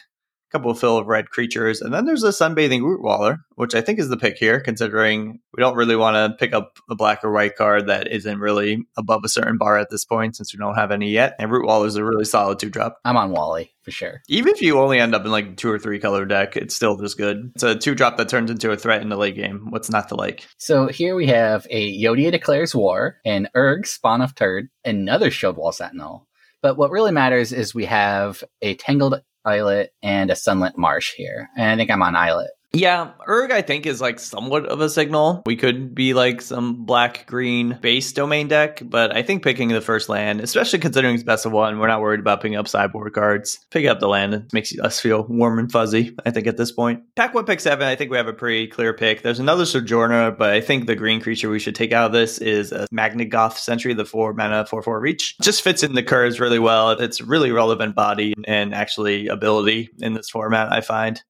Couple 0.54 0.70
of 0.70 0.78
fill 0.78 0.98
of 0.98 1.08
red 1.08 1.30
creatures, 1.30 1.80
and 1.80 1.92
then 1.92 2.04
there's 2.04 2.22
a 2.22 2.28
sunbathing 2.28 2.82
rootwalla, 2.82 3.38
which 3.56 3.74
I 3.74 3.80
think 3.80 3.98
is 3.98 4.08
the 4.08 4.16
pick 4.16 4.36
here, 4.36 4.60
considering 4.60 5.40
we 5.52 5.60
don't 5.60 5.74
really 5.74 5.96
want 5.96 6.14
to 6.14 6.36
pick 6.38 6.54
up 6.54 6.78
a 6.88 6.94
black 6.94 7.24
or 7.24 7.32
white 7.32 7.56
card 7.56 7.88
that 7.88 8.06
isn't 8.06 8.38
really 8.38 8.86
above 8.96 9.22
a 9.24 9.28
certain 9.28 9.58
bar 9.58 9.76
at 9.76 9.90
this 9.90 10.04
point, 10.04 10.36
since 10.36 10.54
we 10.54 10.58
don't 10.58 10.76
have 10.76 10.92
any 10.92 11.10
yet. 11.10 11.34
And 11.40 11.50
rootwalla 11.50 11.86
is 11.86 11.96
a 11.96 12.04
really 12.04 12.24
solid 12.24 12.60
two 12.60 12.70
drop. 12.70 12.98
I'm 13.04 13.16
on 13.16 13.32
Wally 13.32 13.72
for 13.82 13.90
sure. 13.90 14.22
Even 14.28 14.54
if 14.54 14.62
you 14.62 14.78
only 14.78 15.00
end 15.00 15.12
up 15.12 15.24
in 15.24 15.32
like 15.32 15.56
two 15.56 15.72
or 15.72 15.80
three 15.80 15.98
color 15.98 16.24
deck, 16.24 16.56
it's 16.56 16.76
still 16.76 16.96
just 16.98 17.18
good. 17.18 17.50
It's 17.56 17.64
a 17.64 17.74
two 17.74 17.96
drop 17.96 18.16
that 18.18 18.28
turns 18.28 18.48
into 18.48 18.70
a 18.70 18.76
threat 18.76 19.02
in 19.02 19.08
the 19.08 19.16
late 19.16 19.34
game. 19.34 19.66
What's 19.70 19.90
not 19.90 20.10
to 20.10 20.14
like? 20.14 20.46
So 20.58 20.86
here 20.86 21.16
we 21.16 21.26
have 21.26 21.66
a 21.68 22.00
Yotia 22.00 22.30
declares 22.30 22.76
war, 22.76 23.16
an 23.24 23.48
Uurg 23.56 23.88
spawn 23.88 24.22
of 24.22 24.36
Turg, 24.36 24.68
another 24.84 25.32
Shield 25.32 25.56
Wall 25.56 25.72
Sentinel. 25.72 26.28
But 26.62 26.76
what 26.76 26.92
really 26.92 27.10
matters 27.10 27.52
is 27.52 27.74
we 27.74 27.86
have 27.86 28.44
a 28.62 28.76
Tangled 28.76 29.20
Islet 29.44 29.92
and 30.02 30.30
a 30.30 30.34
Sunlit 30.34 30.76
Marsh 30.76 31.14
here. 31.14 31.50
And 31.56 31.70
I 31.70 31.76
think 31.76 31.90
I'm 31.90 32.02
on 32.02 32.16
Islet. 32.16 32.50
Yeah, 32.74 33.12
Uurg 33.28 33.52
I 33.52 33.62
think 33.62 33.86
is 33.86 34.00
like 34.00 34.18
somewhat 34.18 34.66
of 34.66 34.80
a 34.80 34.90
signal. 34.90 35.42
We 35.46 35.56
could 35.56 35.94
be 35.94 36.12
like 36.12 36.42
some 36.42 36.84
black 36.84 37.24
green 37.26 37.78
base 37.80 38.12
domain 38.12 38.48
deck, 38.48 38.82
but 38.84 39.14
I 39.14 39.22
think 39.22 39.44
picking 39.44 39.68
the 39.68 39.80
first 39.80 40.08
land, 40.08 40.40
especially 40.40 40.80
considering 40.80 41.14
it's 41.14 41.22
best 41.22 41.46
of 41.46 41.52
one, 41.52 41.78
we're 41.78 41.86
not 41.86 42.00
worried 42.00 42.18
about 42.18 42.40
picking 42.40 42.56
up 42.56 42.66
sideboard 42.66 43.12
cards. 43.12 43.64
Picking 43.70 43.88
up 43.88 44.00
the 44.00 44.08
land 44.08 44.34
it 44.34 44.52
makes 44.52 44.76
us 44.78 44.98
feel 44.98 45.24
warm 45.28 45.60
and 45.60 45.70
fuzzy, 45.70 46.16
I 46.26 46.32
think, 46.32 46.48
at 46.48 46.56
this 46.56 46.72
point. 46.72 47.02
Pack 47.14 47.32
one, 47.32 47.44
pick 47.44 47.60
seven, 47.60 47.86
I 47.86 47.94
think 47.94 48.10
we 48.10 48.16
have 48.16 48.26
a 48.26 48.32
pretty 48.32 48.66
clear 48.66 48.92
pick. 48.92 49.22
There's 49.22 49.38
another 49.38 49.66
Sojourner, 49.66 50.32
but 50.32 50.50
I 50.50 50.60
think 50.60 50.86
the 50.86 50.96
green 50.96 51.20
creature 51.20 51.50
we 51.50 51.60
should 51.60 51.76
take 51.76 51.92
out 51.92 52.06
of 52.06 52.12
this 52.12 52.38
is 52.38 52.72
a 52.72 52.88
Magnigoth 52.92 53.56
Sentry, 53.56 53.94
the 53.94 54.04
four 54.04 54.34
mana, 54.34 54.66
four 54.66 54.82
four 54.82 54.98
reach. 55.00 55.36
Just 55.40 55.62
fits 55.62 55.84
in 55.84 55.94
the 55.94 56.02
curves 56.02 56.40
really 56.40 56.58
well. 56.58 56.90
It's 56.90 57.20
really 57.20 57.52
relevant 57.52 57.94
body 57.94 58.34
and 58.46 58.74
actually 58.74 59.28
ability 59.28 59.90
in 59.98 60.14
this 60.14 60.28
format, 60.28 60.72
I 60.72 60.80
find 60.80 61.22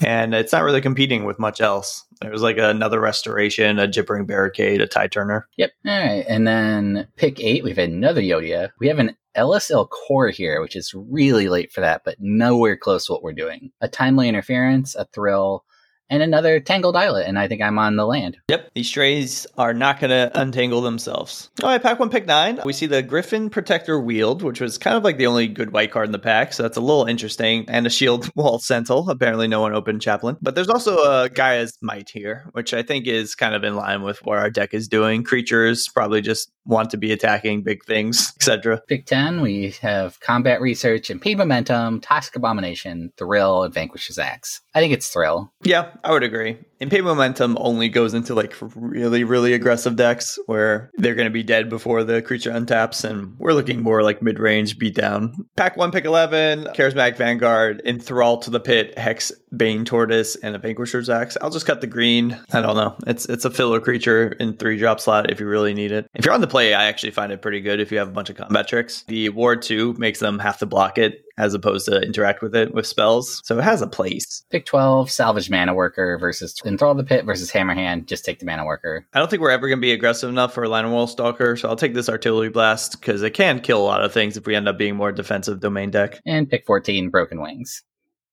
and 0.00 0.34
it's 0.34 0.52
not 0.52 0.64
really 0.64 0.80
competing 0.80 1.24
with 1.24 1.38
much 1.38 1.60
else. 1.60 2.04
There's 2.20 2.42
like 2.42 2.58
another 2.58 3.00
restoration, 3.00 3.78
a 3.78 3.86
gibbering 3.86 4.26
barricade, 4.26 4.80
a 4.80 4.86
tie 4.86 5.06
turner. 5.06 5.48
Yep. 5.56 5.72
All 5.86 5.98
right. 5.98 6.24
And 6.28 6.46
then 6.46 7.06
pick 7.16 7.40
eight, 7.40 7.64
we've 7.64 7.78
another 7.78 8.20
Yotia. 8.20 8.70
We 8.78 8.88
have 8.88 8.98
an 8.98 9.16
LSL 9.36 9.88
core 9.88 10.28
here, 10.28 10.60
which 10.60 10.76
is 10.76 10.94
really 10.94 11.48
late 11.48 11.72
for 11.72 11.80
that, 11.80 12.02
but 12.04 12.16
nowhere 12.20 12.76
close 12.76 13.06
to 13.06 13.12
what 13.12 13.22
we're 13.22 13.32
doing. 13.32 13.70
A 13.80 13.88
timely 13.88 14.28
interference, 14.28 14.94
a 14.94 15.06
thrill, 15.06 15.64
and 16.10 16.22
another 16.22 16.60
tangled 16.60 16.96
islet. 16.96 17.26
And 17.26 17.38
I 17.38 17.48
think 17.48 17.62
I'm 17.62 17.78
on 17.78 17.96
the 17.96 18.06
land. 18.06 18.38
Yep, 18.48 18.70
these 18.74 18.88
strays 18.88 19.46
are 19.56 19.74
not 19.74 20.00
going 20.00 20.10
to 20.10 20.30
untangle 20.34 20.80
themselves. 20.80 21.50
All 21.62 21.68
right, 21.68 21.82
pack 21.82 21.98
one, 21.98 22.10
pick 22.10 22.26
nine. 22.26 22.60
We 22.64 22.72
see 22.72 22.86
the 22.86 23.02
Griffin 23.02 23.50
Protector 23.50 24.00
Wield, 24.00 24.42
which 24.42 24.60
was 24.60 24.78
kind 24.78 24.96
of 24.96 25.04
like 25.04 25.18
the 25.18 25.26
only 25.26 25.48
good 25.48 25.72
white 25.72 25.90
card 25.90 26.06
in 26.06 26.12
the 26.12 26.18
pack, 26.18 26.52
so 26.52 26.62
that's 26.62 26.76
a 26.76 26.80
little 26.80 27.04
interesting. 27.04 27.64
And 27.68 27.86
a 27.86 27.90
Shield 27.90 28.30
Wall 28.36 28.58
Sentinel. 28.58 29.08
Apparently, 29.10 29.48
no 29.48 29.60
one 29.60 29.74
opened 29.74 30.02
Chaplain. 30.02 30.36
But 30.40 30.54
there's 30.54 30.68
also 30.68 30.98
a 30.98 31.28
Gaia's 31.28 31.76
Might 31.80 32.10
here, 32.10 32.48
which 32.52 32.74
I 32.74 32.82
think 32.82 33.06
is 33.06 33.34
kind 33.34 33.54
of 33.54 33.64
in 33.64 33.74
line 33.74 34.02
with 34.02 34.24
what 34.24 34.38
our 34.38 34.50
deck 34.50 34.74
is 34.74 34.88
doing. 34.88 35.24
Creatures 35.24 35.88
probably 35.88 36.20
just 36.20 36.50
want 36.66 36.90
to 36.90 36.96
be 36.96 37.12
attacking 37.12 37.62
big 37.62 37.84
things, 37.84 38.32
etc. 38.40 38.80
Pick 38.88 39.06
10, 39.06 39.40
we 39.40 39.74
have 39.82 40.20
Combat 40.20 40.60
Research, 40.60 41.10
Impede 41.10 41.38
Momentum, 41.38 42.00
Toxic 42.00 42.36
Abomination, 42.36 43.12
Thrill, 43.16 43.62
and 43.62 43.74
Vanquish's 43.74 44.18
Axe. 44.18 44.60
I 44.74 44.80
think 44.80 44.92
it's 44.92 45.08
Thrill. 45.08 45.52
Yeah, 45.62 45.93
I 46.02 46.12
would 46.12 46.22
agree. 46.22 46.58
Impede 46.84 47.02
Momentum 47.02 47.56
only 47.58 47.88
goes 47.88 48.12
into 48.12 48.34
like 48.34 48.54
really, 48.76 49.24
really 49.24 49.54
aggressive 49.54 49.96
decks 49.96 50.38
where 50.44 50.90
they're 50.96 51.14
going 51.14 51.24
to 51.24 51.32
be 51.32 51.42
dead 51.42 51.70
before 51.70 52.04
the 52.04 52.20
creature 52.20 52.50
untaps, 52.50 53.08
and 53.08 53.38
we're 53.38 53.54
looking 53.54 53.82
more 53.82 54.02
like 54.02 54.20
mid 54.20 54.38
range 54.38 54.78
beatdown. 54.78 55.32
Pack 55.56 55.78
1, 55.78 55.92
pick 55.92 56.04
11, 56.04 56.64
Charismatic 56.74 57.16
Vanguard, 57.16 57.80
In 57.86 57.98
Thrall 57.98 58.36
to 58.40 58.50
the 58.50 58.60
Pit, 58.60 58.98
Hex, 58.98 59.32
Bane 59.56 59.86
Tortoise, 59.86 60.36
and 60.36 60.54
a 60.54 60.58
Vanquisher's 60.58 61.08
Axe. 61.08 61.38
I'll 61.40 61.48
just 61.48 61.64
cut 61.64 61.80
the 61.80 61.86
green. 61.86 62.38
I 62.52 62.60
don't 62.60 62.76
know. 62.76 62.96
It's 63.06 63.24
it's 63.26 63.46
a 63.46 63.50
filler 63.50 63.80
creature 63.80 64.28
in 64.38 64.58
three 64.58 64.76
drop 64.76 65.00
slot 65.00 65.30
if 65.30 65.40
you 65.40 65.46
really 65.46 65.72
need 65.72 65.90
it. 65.90 66.06
If 66.12 66.26
you're 66.26 66.34
on 66.34 66.42
the 66.42 66.46
play, 66.46 66.74
I 66.74 66.84
actually 66.84 67.12
find 67.12 67.32
it 67.32 67.40
pretty 67.40 67.62
good 67.62 67.80
if 67.80 67.90
you 67.90 67.96
have 67.96 68.08
a 68.08 68.12
bunch 68.12 68.28
of 68.28 68.36
combat 68.36 68.68
tricks. 68.68 69.04
The 69.08 69.30
Ward 69.30 69.62
2 69.62 69.94
makes 69.94 70.20
them 70.20 70.38
have 70.38 70.58
to 70.58 70.66
block 70.66 70.98
it 70.98 71.24
as 71.36 71.54
opposed 71.54 71.86
to 71.86 72.00
interact 72.00 72.42
with 72.42 72.54
it 72.54 72.72
with 72.74 72.86
spells. 72.86 73.40
So 73.44 73.58
it 73.58 73.64
has 73.64 73.82
a 73.82 73.86
place. 73.86 74.44
Pick 74.50 74.66
12, 74.66 75.10
Salvage 75.10 75.50
Mana 75.50 75.74
Worker 75.74 76.16
versus 76.18 76.54
Enthrall 76.74 76.96
the 76.96 77.04
Pit 77.04 77.24
versus 77.24 77.50
Hammerhand, 77.50 78.06
just 78.06 78.24
take 78.24 78.38
the 78.38 78.46
Mana 78.46 78.64
Worker. 78.64 79.06
I 79.12 79.18
don't 79.18 79.30
think 79.30 79.42
we're 79.42 79.50
ever 79.50 79.68
going 79.68 79.78
to 79.78 79.82
be 79.82 79.92
aggressive 79.92 80.28
enough 80.28 80.52
for 80.54 80.64
a 80.64 80.68
Wall 80.68 81.06
Stalker, 81.06 81.56
so 81.56 81.68
I'll 81.68 81.76
take 81.76 81.94
this 81.94 82.08
Artillery 82.08 82.48
Blast 82.48 83.00
because 83.00 83.22
it 83.22 83.30
can 83.30 83.60
kill 83.60 83.80
a 83.80 83.84
lot 83.84 84.02
of 84.02 84.12
things 84.12 84.36
if 84.36 84.46
we 84.46 84.54
end 84.54 84.68
up 84.68 84.76
being 84.76 84.96
more 84.96 85.12
defensive 85.12 85.60
domain 85.60 85.90
deck. 85.90 86.20
And 86.26 86.48
pick 86.48 86.66
14, 86.66 87.10
Broken 87.10 87.40
Wings. 87.40 87.82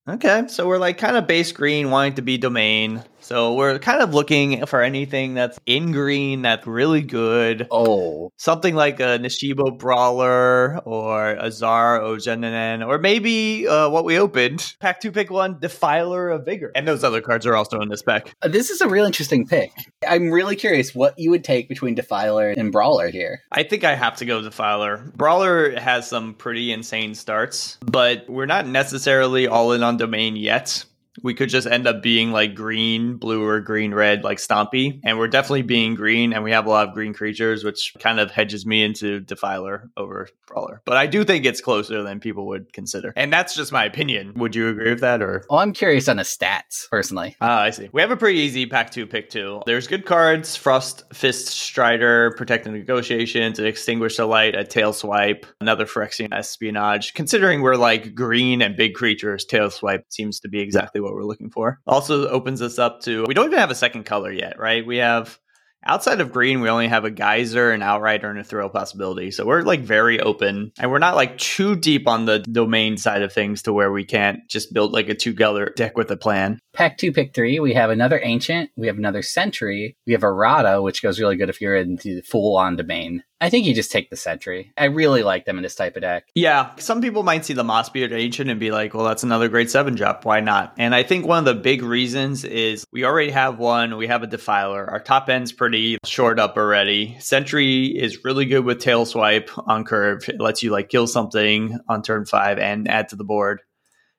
Okay, 0.10 0.46
so 0.48 0.68
we're 0.68 0.80
like 0.80 0.98
kind 0.98 1.16
of 1.16 1.28
base 1.28 1.52
green, 1.52 1.92
wanting 1.92 2.16
to 2.16 2.24
be 2.24 2.38
domain. 2.38 3.04
So 3.22 3.54
we're 3.54 3.80
kind 3.80 4.02
of 4.02 4.14
looking 4.14 4.66
for 4.66 4.82
anything 4.82 5.36
that's 5.36 5.60
in 5.66 5.92
green 5.92 6.42
that's 6.42 6.66
really 6.68 7.02
good. 7.02 7.68
Oh, 7.72 8.32
Something 8.38 8.76
like 8.76 9.00
a 9.00 9.20
Nishoba 9.20 9.78
Brawler 9.78 10.80
or 10.80 11.32
a 11.32 11.52
Zar 11.52 12.00
Ojanen, 12.00 12.86
or 12.86 12.98
maybe 12.98 13.68
uh, 13.68 13.90
what 13.90 14.04
we 14.04 14.18
opened, 14.18 14.76
pack 14.80 15.00
two, 15.00 15.12
pick 15.12 15.30
one, 15.30 15.60
Defiler 15.60 16.30
of 16.30 16.46
Vigor. 16.46 16.72
And 16.76 16.88
those 16.88 17.04
other 17.04 17.22
cards 17.22 17.46
are 17.46 17.56
also 17.56 17.80
in 17.82 17.90
this 17.90 18.02
pack. 18.02 18.34
Uh, 18.42 18.48
this 18.48 18.70
is 18.70 18.82
a 18.82 18.88
real 18.88 19.06
interesting 19.06 19.46
pick. 19.46 19.72
I'm 20.08 20.32
really 20.32 20.56
curious 20.56 20.96
what 20.96 21.18
you 21.18 21.30
would 21.30 21.44
take 21.44 21.70
between 21.70 21.96
Defiler 21.96 22.50
and 22.50 22.72
Brawler 22.72 23.10
here. 23.10 23.42
I 23.52 23.64
think 23.64 23.84
I 23.84 23.96
have 23.96 24.18
to 24.18 24.26
go 24.26 24.42
Defiler. 24.42 25.12
Brawler 25.16 25.80
has 25.80 26.08
some 26.08 26.34
pretty 26.34 26.72
insane 26.72 27.14
starts, 27.14 27.78
but 27.82 28.28
we're 28.28 28.46
not 28.48 28.66
necessarily 28.68 29.48
all 29.48 29.72
in 29.74 29.84
on 29.84 29.98
domain 29.98 30.36
yet. 30.36 30.84
We 31.24 31.34
could 31.34 31.50
just 31.50 31.68
end 31.68 31.88
up 31.88 32.02
being 32.02 32.32
like 32.32 32.56
green, 32.56 33.18
blue, 33.18 33.46
or 33.46 33.60
green, 33.60 33.94
red, 33.94 34.24
like 34.24 34.38
Stompy. 34.38 35.00
And 35.04 35.18
we're 35.18 35.28
definitely 35.28 35.64
being 35.64 35.96
green, 35.96 36.34
and 36.34 36.44
we 36.44 36.52
have 36.52 36.66
a 36.66 36.70
lot 36.70 36.88
of 36.88 36.94
green 36.94 37.14
creatures, 37.14 37.64
which 37.64 37.94
kind 38.00 38.20
of 38.20 38.32
hedges 38.32 38.66
me 38.66 38.84
into 38.84 39.20
Defiler 39.20 39.90
over 39.98 40.28
Brawler. 40.48 40.82
But 40.86 40.98
I 40.98 41.08
do 41.08 41.24
think 41.24 41.46
it's 41.46 41.62
closer 41.62 42.04
than 42.04 42.20
people 42.20 42.48
would 42.48 42.74
consider. 42.74 43.14
And 43.16 43.32
that's 43.32 43.56
just 43.56 43.72
my 43.72 43.86
opinion. 43.86 44.34
Would 44.36 44.56
you 44.56 44.70
agree 44.70 44.90
with 44.90 45.02
that? 45.02 45.22
Or 45.22 45.46
Well, 45.50 45.60
I'm 45.60 45.74
curious 45.74 46.08
on 46.08 46.18
the 46.18 46.24
stats, 46.24 46.90
personally. 46.90 47.36
Ah, 47.42 47.62
I 47.62 47.70
see. 47.70 47.90
We 47.94 48.02
have 48.02 48.12
a 48.12 48.18
pretty 48.18 48.40
easy 48.40 48.66
pack 48.66 48.92
two, 48.92 49.06
pick 49.08 49.30
two. 49.30 49.62
There's 49.66 49.88
good 49.88 50.06
cards: 50.06 50.56
Frost 50.56 51.04
Fist 51.14 51.48
Strider, 51.48 52.34
Protect 52.38 52.66
and 52.66 52.76
Negotiation, 52.76 53.54
extinguish 53.60 54.18
the 54.18 54.26
light, 54.26 54.56
a 54.56 54.64
tail 54.64 54.94
swipe, 54.94 55.46
another 55.60 55.86
Phyrexian 55.86 56.34
espionage. 56.34 57.14
Considering 57.14 57.62
we're 57.62 57.76
like 57.76 58.16
green 58.16 58.62
and 58.62 58.76
big 58.76 58.94
creatures, 58.94 59.46
tail 59.46 59.70
swipe 59.70 60.06
seems 60.10 60.40
to 60.42 60.50
be 60.50 60.60
exactly 60.60 61.02
what 61.02 61.11
we're 61.14 61.24
looking 61.24 61.50
for. 61.50 61.80
Also 61.86 62.28
opens 62.28 62.62
us 62.62 62.80
up 62.80 63.02
to 63.02 63.26
we 63.28 63.34
don't 63.34 63.48
even 63.48 63.60
have 63.60 63.72
a 63.72 63.76
second 63.76 64.06
color 64.06 64.32
yet, 64.32 64.60
right? 64.60 64.86
We 64.86 64.98
have 64.98 65.40
Outside 65.84 66.22
of 66.22 66.32
green, 66.32 66.62
we 66.62 66.70
only 66.70 66.88
have 66.88 67.06
a 67.06 67.12
geyser, 67.12 67.72
an 67.72 67.82
outrider, 67.82 68.30
and 68.30 68.40
a 68.40 68.44
throw 68.44 68.70
possibility. 68.70 69.32
So 69.32 69.46
we're 69.46 69.64
like 69.64 69.82
very 69.82 70.20
open 70.20 70.72
and 70.78 70.92
we're 70.92 71.00
not 71.00 71.16
like 71.16 71.40
too 71.40 71.76
deep 71.76 72.08
on 72.08 72.26
the 72.26 72.40
domain 72.40 72.98
side 72.98 73.24
of 73.24 73.34
things 73.34 73.64
to 73.64 73.74
where 73.74 73.92
we 73.92 74.06
can't 74.06 74.48
just 74.48 74.74
build 74.74 74.92
like 74.92 75.10
a 75.10 75.16
two 75.16 75.34
color 75.34 75.74
deck 75.76 75.98
with 75.98 76.12
a 76.12 76.18
plan. 76.18 76.60
Pack 76.74 76.98
two, 76.98 77.12
pick 77.12 77.34
three. 77.34 77.60
We 77.60 77.74
have 77.74 77.90
another 77.90 78.20
Ancient. 78.24 78.70
We 78.78 78.88
have 78.88 78.98
another 78.98 79.24
Sentry, 79.24 79.98
We 80.06 80.14
have 80.14 80.24
a 80.24 80.32
Radha, 80.32 80.82
which 80.82 81.02
goes 81.02 81.20
really 81.20 81.36
good 81.36 81.50
if 81.50 81.60
you're 81.60 81.76
into 81.76 82.16
the 82.16 82.22
full 82.22 82.58
on 82.58 82.76
domain. 82.76 83.24
I 83.42 83.50
think 83.50 83.66
you 83.66 83.74
just 83.74 83.92
take 83.92 84.12
the 84.12 84.16
Sentry. 84.16 84.72
I 84.78 84.86
really 84.86 85.24
like 85.24 85.46
them 85.46 85.58
in 85.58 85.64
this 85.64 85.74
type 85.74 85.96
of 85.96 86.04
deck. 86.04 86.30
Yeah, 86.36 86.76
some 86.78 87.02
people 87.02 87.24
might 87.24 87.44
see 87.44 87.56
the 87.56 87.64
Mossbeard 87.64 88.12
Ancient 88.12 88.52
and 88.52 88.60
be 88.60 88.70
like, 88.70 88.94
well, 88.94 89.04
that's 89.04 89.24
another 89.24 89.50
great 89.50 89.72
seven 89.72 89.96
drop. 89.96 90.26
Why 90.26 90.42
not? 90.42 90.76
And 90.78 90.94
I 90.94 91.02
think 91.02 91.26
one 91.26 91.40
of 91.40 91.46
the 91.46 91.60
big 91.60 91.82
reasons 91.82 92.46
is 92.46 92.86
we 92.94 93.04
already 93.04 93.32
have 93.32 93.58
one. 93.58 93.98
We 93.98 94.06
have 94.06 94.22
a 94.22 94.28
Defiler. 94.28 94.88
Our 94.88 95.00
top 95.00 95.28
end's 95.28 95.52
pretty 95.52 95.98
short 96.06 96.38
up 96.38 96.56
already. 96.56 97.18
Sentry 97.20 97.86
is 97.88 98.24
really 98.24 98.46
good 98.46 98.64
with 98.64 98.80
Tail 98.80 99.08
Swipe 99.08 99.50
on 99.58 99.86
curve. 99.86 100.30
It 100.30 100.40
lets 100.40 100.62
you 100.62 100.70
like 100.70 100.90
kill 100.90 101.08
something 101.08 101.80
on 101.90 102.04
turn 102.04 102.26
five 102.26 102.60
and 102.60 102.88
add 102.88 103.10
to 103.10 103.16
the 103.16 103.24
board. 103.24 103.62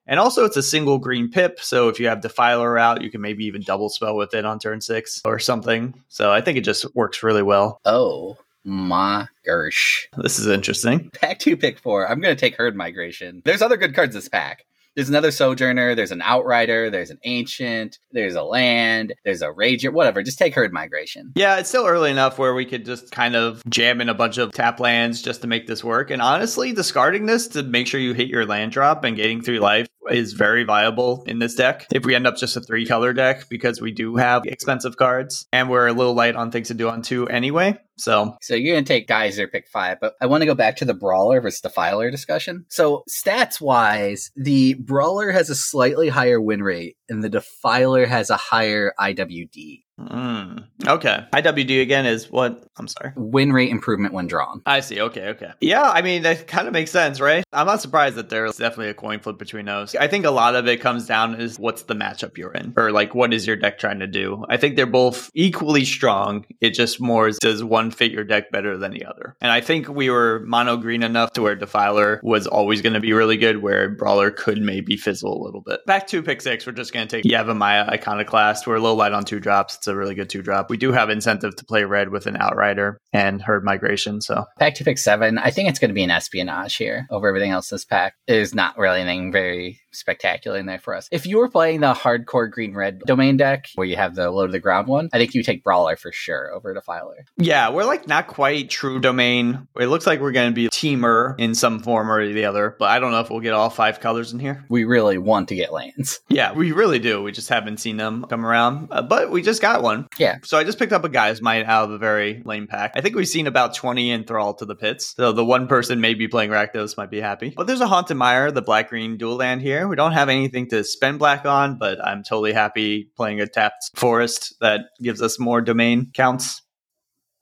And 0.04 0.18
also, 0.18 0.44
it's 0.46 0.56
a 0.56 0.64
single 0.64 0.98
green 0.98 1.30
pip. 1.30 1.60
So 1.60 1.88
if 1.88 2.00
you 2.00 2.08
have 2.08 2.22
Defiler 2.22 2.76
out, 2.76 3.02
you 3.02 3.10
can 3.10 3.20
maybe 3.20 3.44
even 3.44 3.62
double 3.62 3.88
spell 3.88 4.16
with 4.16 4.34
it 4.34 4.44
on 4.44 4.58
turn 4.58 4.80
six 4.80 5.22
or 5.24 5.38
something. 5.38 5.94
So 6.08 6.32
I 6.32 6.40
think 6.40 6.58
it 6.58 6.62
just 6.62 6.92
works 6.96 7.22
really 7.22 7.44
well. 7.44 7.78
Oh 7.84 8.36
my 8.64 9.28
gosh. 9.45 10.09
This 10.16 10.38
is 10.38 10.47
interesting. 10.47 11.11
Pack 11.11 11.38
two, 11.38 11.57
pick 11.57 11.78
four. 11.78 12.09
I'm 12.09 12.21
going 12.21 12.35
to 12.35 12.40
take 12.40 12.57
Herd 12.57 12.76
Migration. 12.76 13.42
There's 13.45 13.62
other 13.62 13.76
good 13.76 13.95
cards 13.95 14.14
this 14.14 14.28
pack. 14.28 14.64
There's 14.95 15.09
another 15.09 15.31
Sojourner, 15.31 15.95
there's 15.95 16.11
an 16.11 16.21
Outrider, 16.21 16.90
there's 16.90 17.09
an 17.09 17.19
Ancient, 17.25 17.99
there's 18.11 18.35
a 18.35 18.42
Land, 18.42 19.14
there's 19.25 19.40
a 19.40 19.49
Rager, 19.49 19.90
whatever. 19.90 20.23
Just 20.23 20.38
take 20.38 20.54
Herd 20.54 20.71
Migration. 20.71 21.33
Yeah, 21.35 21.57
it's 21.57 21.71
still 21.71 21.87
early 21.87 22.11
enough 22.11 22.38
where 22.38 22.52
we 22.52 22.66
could 22.66 22.85
just 22.85 23.11
kind 23.11 23.35
of 23.35 23.62
jam 23.71 24.02
in 24.02 24.11
a 24.11 24.14
bunch 24.14 24.37
of 24.37 24.52
tap 24.52 24.81
lands 24.81 25.23
just 25.23 25.40
to 25.40 25.47
make 25.47 25.66
this 25.66 25.83
work. 25.83 26.11
And 26.11 26.21
honestly, 26.21 26.75
discarding 26.75 27.25
this 27.25 27.49
to 27.49 27.62
make 27.62 27.87
sure 27.87 28.00
you 28.00 28.12
hit 28.12 28.28
your 28.28 28.45
land 28.45 28.73
drop 28.73 29.04
and 29.04 29.16
getting 29.16 29.40
through 29.40 29.61
life 29.61 29.88
is 30.11 30.32
very 30.32 30.64
viable 30.64 31.25
in 31.26 31.38
this 31.38 31.54
deck. 31.54 31.87
If 31.92 32.04
we 32.04 32.14
end 32.14 32.26
up 32.26 32.37
just 32.37 32.56
a 32.56 32.61
three 32.61 32.87
color 32.87 33.12
deck, 33.12 33.49
because 33.49 33.80
we 33.80 33.92
do 33.92 34.16
have 34.16 34.44
expensive 34.47 34.97
cards 34.97 35.47
and 35.52 35.68
we're 35.68 35.87
a 35.87 35.92
little 35.92 36.14
light 36.14 36.37
on 36.37 36.50
things 36.50 36.68
to 36.68 36.75
do 36.75 36.88
on 36.88 37.02
two 37.02 37.28
anyway. 37.28 37.78
So 37.97 38.37
So 38.40 38.54
you're 38.54 38.80
to 38.80 38.82
take 38.82 39.06
Geyser, 39.06 39.47
pick 39.47 39.68
five, 39.68 39.99
but 40.00 40.14
I 40.21 40.26
want 40.26 40.42
to 40.42 40.47
go 40.47 40.54
back 40.54 40.76
to 40.76 40.85
the 40.85 40.94
Brawler 40.94 41.40
versus 41.40 41.61
Defiler 41.61 42.11
discussion. 42.11 42.64
So 42.68 43.04
stats 43.09 43.61
wise, 43.61 44.30
the 44.35 44.75
Brawler 44.75 45.30
has 45.30 45.50
a 45.50 45.54
slightly 45.54 46.09
higher 46.09 46.40
win 46.40 46.62
rate 46.62 46.97
and 47.09 47.23
the 47.23 47.28
Defiler 47.28 48.06
has 48.06 48.30
a 48.30 48.37
higher 48.37 48.92
IWD. 48.99 49.82
Mm, 50.09 50.64
okay. 50.87 51.25
IWD 51.32 51.82
again 51.82 52.06
is 52.06 52.30
what? 52.30 52.64
I'm 52.76 52.88
sorry. 52.88 53.12
Win 53.16 53.52
rate 53.52 53.71
improvement 53.71 54.14
when 54.14 54.26
drawn. 54.26 54.62
I 54.66 54.80
see. 54.80 55.00
Okay. 55.00 55.28
Okay. 55.28 55.52
Yeah. 55.61 55.90
I 55.90 56.02
mean, 56.02 56.23
that 56.23 56.47
kind 56.47 56.66
of 56.66 56.73
makes 56.73 56.90
sense, 56.90 57.21
right? 57.21 57.44
I'm 57.52 57.66
not 57.66 57.80
surprised 57.80 58.16
that 58.16 58.30
there's 58.30 58.56
definitely 58.56 58.88
a 58.88 58.94
coin 58.94 59.21
flip 59.21 59.38
between 59.38 59.66
those. 59.66 59.94
I 59.94 60.09
think 60.09 60.25
a 60.25 60.30
lot 60.30 60.54
of 60.54 60.66
it 60.66 60.80
comes 60.80 61.06
down 61.06 61.40
is 61.40 61.59
what's 61.59 61.82
the 61.82 61.94
matchup 61.94 62.38
you're 62.38 62.52
in, 62.52 62.73
or 62.76 62.92
like 62.92 63.14
what 63.14 63.32
is 63.35 63.47
your 63.47 63.56
deck 63.56 63.78
trying 63.78 63.99
to 64.00 64.06
do. 64.06 64.44
I 64.49 64.56
think 64.56 64.76
they're 64.76 64.87
both 64.87 65.30
equally 65.35 65.85
strong. 65.85 66.47
It 66.61 66.71
just 66.71 67.00
more 67.00 67.28
is 67.28 67.38
does 67.38 67.62
one 67.62 67.90
fit 67.90 68.12
your 68.12 68.25
deck 68.25 68.50
better 68.50 68.78
than 68.78 68.92
the 68.92 69.04
other. 69.04 69.37
And 69.40 69.50
I 69.50 69.61
think 69.61 69.88
we 69.88 70.11
were 70.11 70.40
mono 70.47 70.76
green 70.76 71.02
enough 71.02 71.32
to 71.35 71.42
where 71.42 71.54
Defiler 71.54 72.21
was 72.23 72.47
always 72.47 72.82
going 72.82 72.94
to 72.94 73.00
be 73.00 73.12
really 73.12 73.37
good, 73.37 73.62
where 73.62 73.90
Brawler 73.90 74.30
could 74.30 74.61
maybe 74.61 74.97
fizzle 74.97 75.40
a 75.40 75.44
little 75.44 75.61
bit. 75.61 75.85
Back 75.87 76.06
to 76.09 76.23
pick 76.23 76.40
six, 76.40 76.66
we're 76.66 76.73
just 76.73 76.92
going 76.92 77.06
to 77.06 77.16
take 77.16 77.30
Yavimaya 77.30 77.88
Iconoclast. 77.88 78.66
We're 78.66 78.76
a 78.76 78.80
little 78.80 78.97
light 78.97 79.12
on 79.12 79.25
two 79.25 79.40
drops. 79.40 79.76
It's 79.76 79.88
a 79.92 79.96
really 79.96 80.14
good 80.14 80.30
two 80.30 80.42
drop. 80.42 80.70
We 80.70 80.76
do 80.76 80.92
have 80.92 81.11
incentive 81.11 81.54
to 81.56 81.64
play 81.64 81.84
red 81.84 82.08
with 82.08 82.26
an 82.26 82.37
Outrider 82.37 82.99
and 83.12 83.40
Herd 83.40 83.64
Migration. 83.64 84.20
So 84.20 84.44
Pack 84.58 84.75
to 84.76 84.84
pick 84.84 84.99
seven. 84.99 85.38
I 85.38 85.50
think 85.50 85.68
it's 85.68 85.78
going 85.78 85.90
to 85.90 85.94
be 85.94 86.02
an 86.02 86.11
espionage 86.11 86.76
here 86.76 87.06
over 87.11 87.28
everything 87.28 87.50
else 87.50 87.68
this 87.68 87.84
pack. 87.84 88.14
There's 88.26 88.54
not 88.54 88.78
really 88.78 89.00
anything 89.00 89.30
very 89.32 89.81
spectacular 89.92 90.58
in 90.58 90.66
there 90.66 90.78
for 90.78 90.94
us. 90.94 91.08
If 91.11 91.26
you 91.26 91.38
were 91.38 91.49
playing 91.49 91.80
the 91.80 91.92
hardcore 91.94 92.50
green 92.50 92.75
red 92.75 93.00
domain 93.00 93.37
deck 93.37 93.68
where 93.75 93.87
you 93.87 93.96
have 93.96 94.14
the 94.14 94.30
low 94.30 94.46
to 94.46 94.52
the 94.52 94.58
ground 94.58 94.88
one, 94.88 95.08
I 95.12 95.18
think 95.18 95.34
you 95.34 95.42
take 95.42 95.64
Brawler 95.64 95.96
for 95.96 96.12
sure 96.12 96.52
over 96.52 96.75
Defiler. 96.75 97.26
Yeah, 97.37 97.70
we're 97.70 97.84
like 97.84 98.06
not 98.06 98.26
quite 98.26 98.70
true 98.70 99.00
domain. 99.00 99.68
It 99.78 99.87
looks 99.87 100.06
like 100.06 100.20
we're 100.20 100.32
going 100.32 100.50
to 100.50 100.54
be 100.54 100.68
Temur 100.68 101.34
in 101.38 101.54
some 101.54 101.80
form 101.80 102.11
or 102.11 102.26
the 102.26 102.44
other, 102.44 102.76
but 102.78 102.90
I 102.90 102.99
don't 102.99 103.12
know 103.12 103.20
if 103.20 103.30
we'll 103.30 103.40
get 103.40 103.52
all 103.52 103.70
five 103.70 104.00
colors 104.00 104.32
in 104.32 104.38
here. 104.38 104.64
We 104.68 104.84
really 104.84 105.18
want 105.18 105.49
to 105.49 105.54
get 105.54 105.72
lands. 105.72 106.20
Yeah, 106.32 106.52
we 106.54 106.72
really 106.72 106.99
do. 106.99 107.22
We 107.22 107.30
just 107.30 107.50
haven't 107.50 107.76
seen 107.76 107.99
them 107.99 108.25
come 108.25 108.46
around, 108.46 108.88
uh, 108.90 109.02
but 109.02 109.30
we 109.30 109.42
just 109.42 109.61
got 109.61 109.82
one. 109.82 110.08
Yeah. 110.18 110.38
So 110.44 110.56
I 110.56 110.64
just 110.64 110.78
picked 110.78 110.92
up 110.92 111.04
a 111.04 111.11
Gaia's 111.11 111.42
Might 111.42 111.66
out 111.66 111.84
of 111.84 111.90
a 111.90 111.99
very 111.99 112.42
lame 112.46 112.66
pack. 112.66 112.92
I 112.96 113.02
think 113.02 113.14
we've 113.14 113.28
seen 113.28 113.46
about 113.46 113.75
20 113.75 114.11
enthrall 114.11 114.54
to 114.54 114.64
the 114.64 114.75
pits. 114.75 115.14
So 115.14 115.32
the 115.32 115.44
one 115.44 115.68
person 115.68 116.00
maybe 116.00 116.28
playing 116.28 116.49
Rakdos 116.50 116.96
might 116.96 117.11
be 117.11 117.20
happy. 117.20 117.52
But 117.54 117.66
there's 117.66 117.82
a 117.82 117.87
Haunted 117.87 118.16
Mire, 118.16 118.50
the 118.50 118.62
black 118.62 118.88
green 118.88 119.18
dual 119.18 119.37
land 119.37 119.61
here. 119.61 119.81
We 119.88 119.96
don't 119.96 120.12
have 120.12 120.28
anything 120.28 120.68
to 120.70 120.84
spend 120.84 121.18
black 121.18 121.44
on, 121.44 121.78
but 121.78 122.04
I'm 122.04 122.22
totally 122.22 122.52
happy 122.52 123.10
playing 123.16 123.40
a 123.40 123.46
tapped 123.46 123.90
forest 123.94 124.54
that 124.60 124.82
gives 125.02 125.22
us 125.22 125.38
more 125.38 125.60
domain 125.60 126.10
counts. 126.14 126.62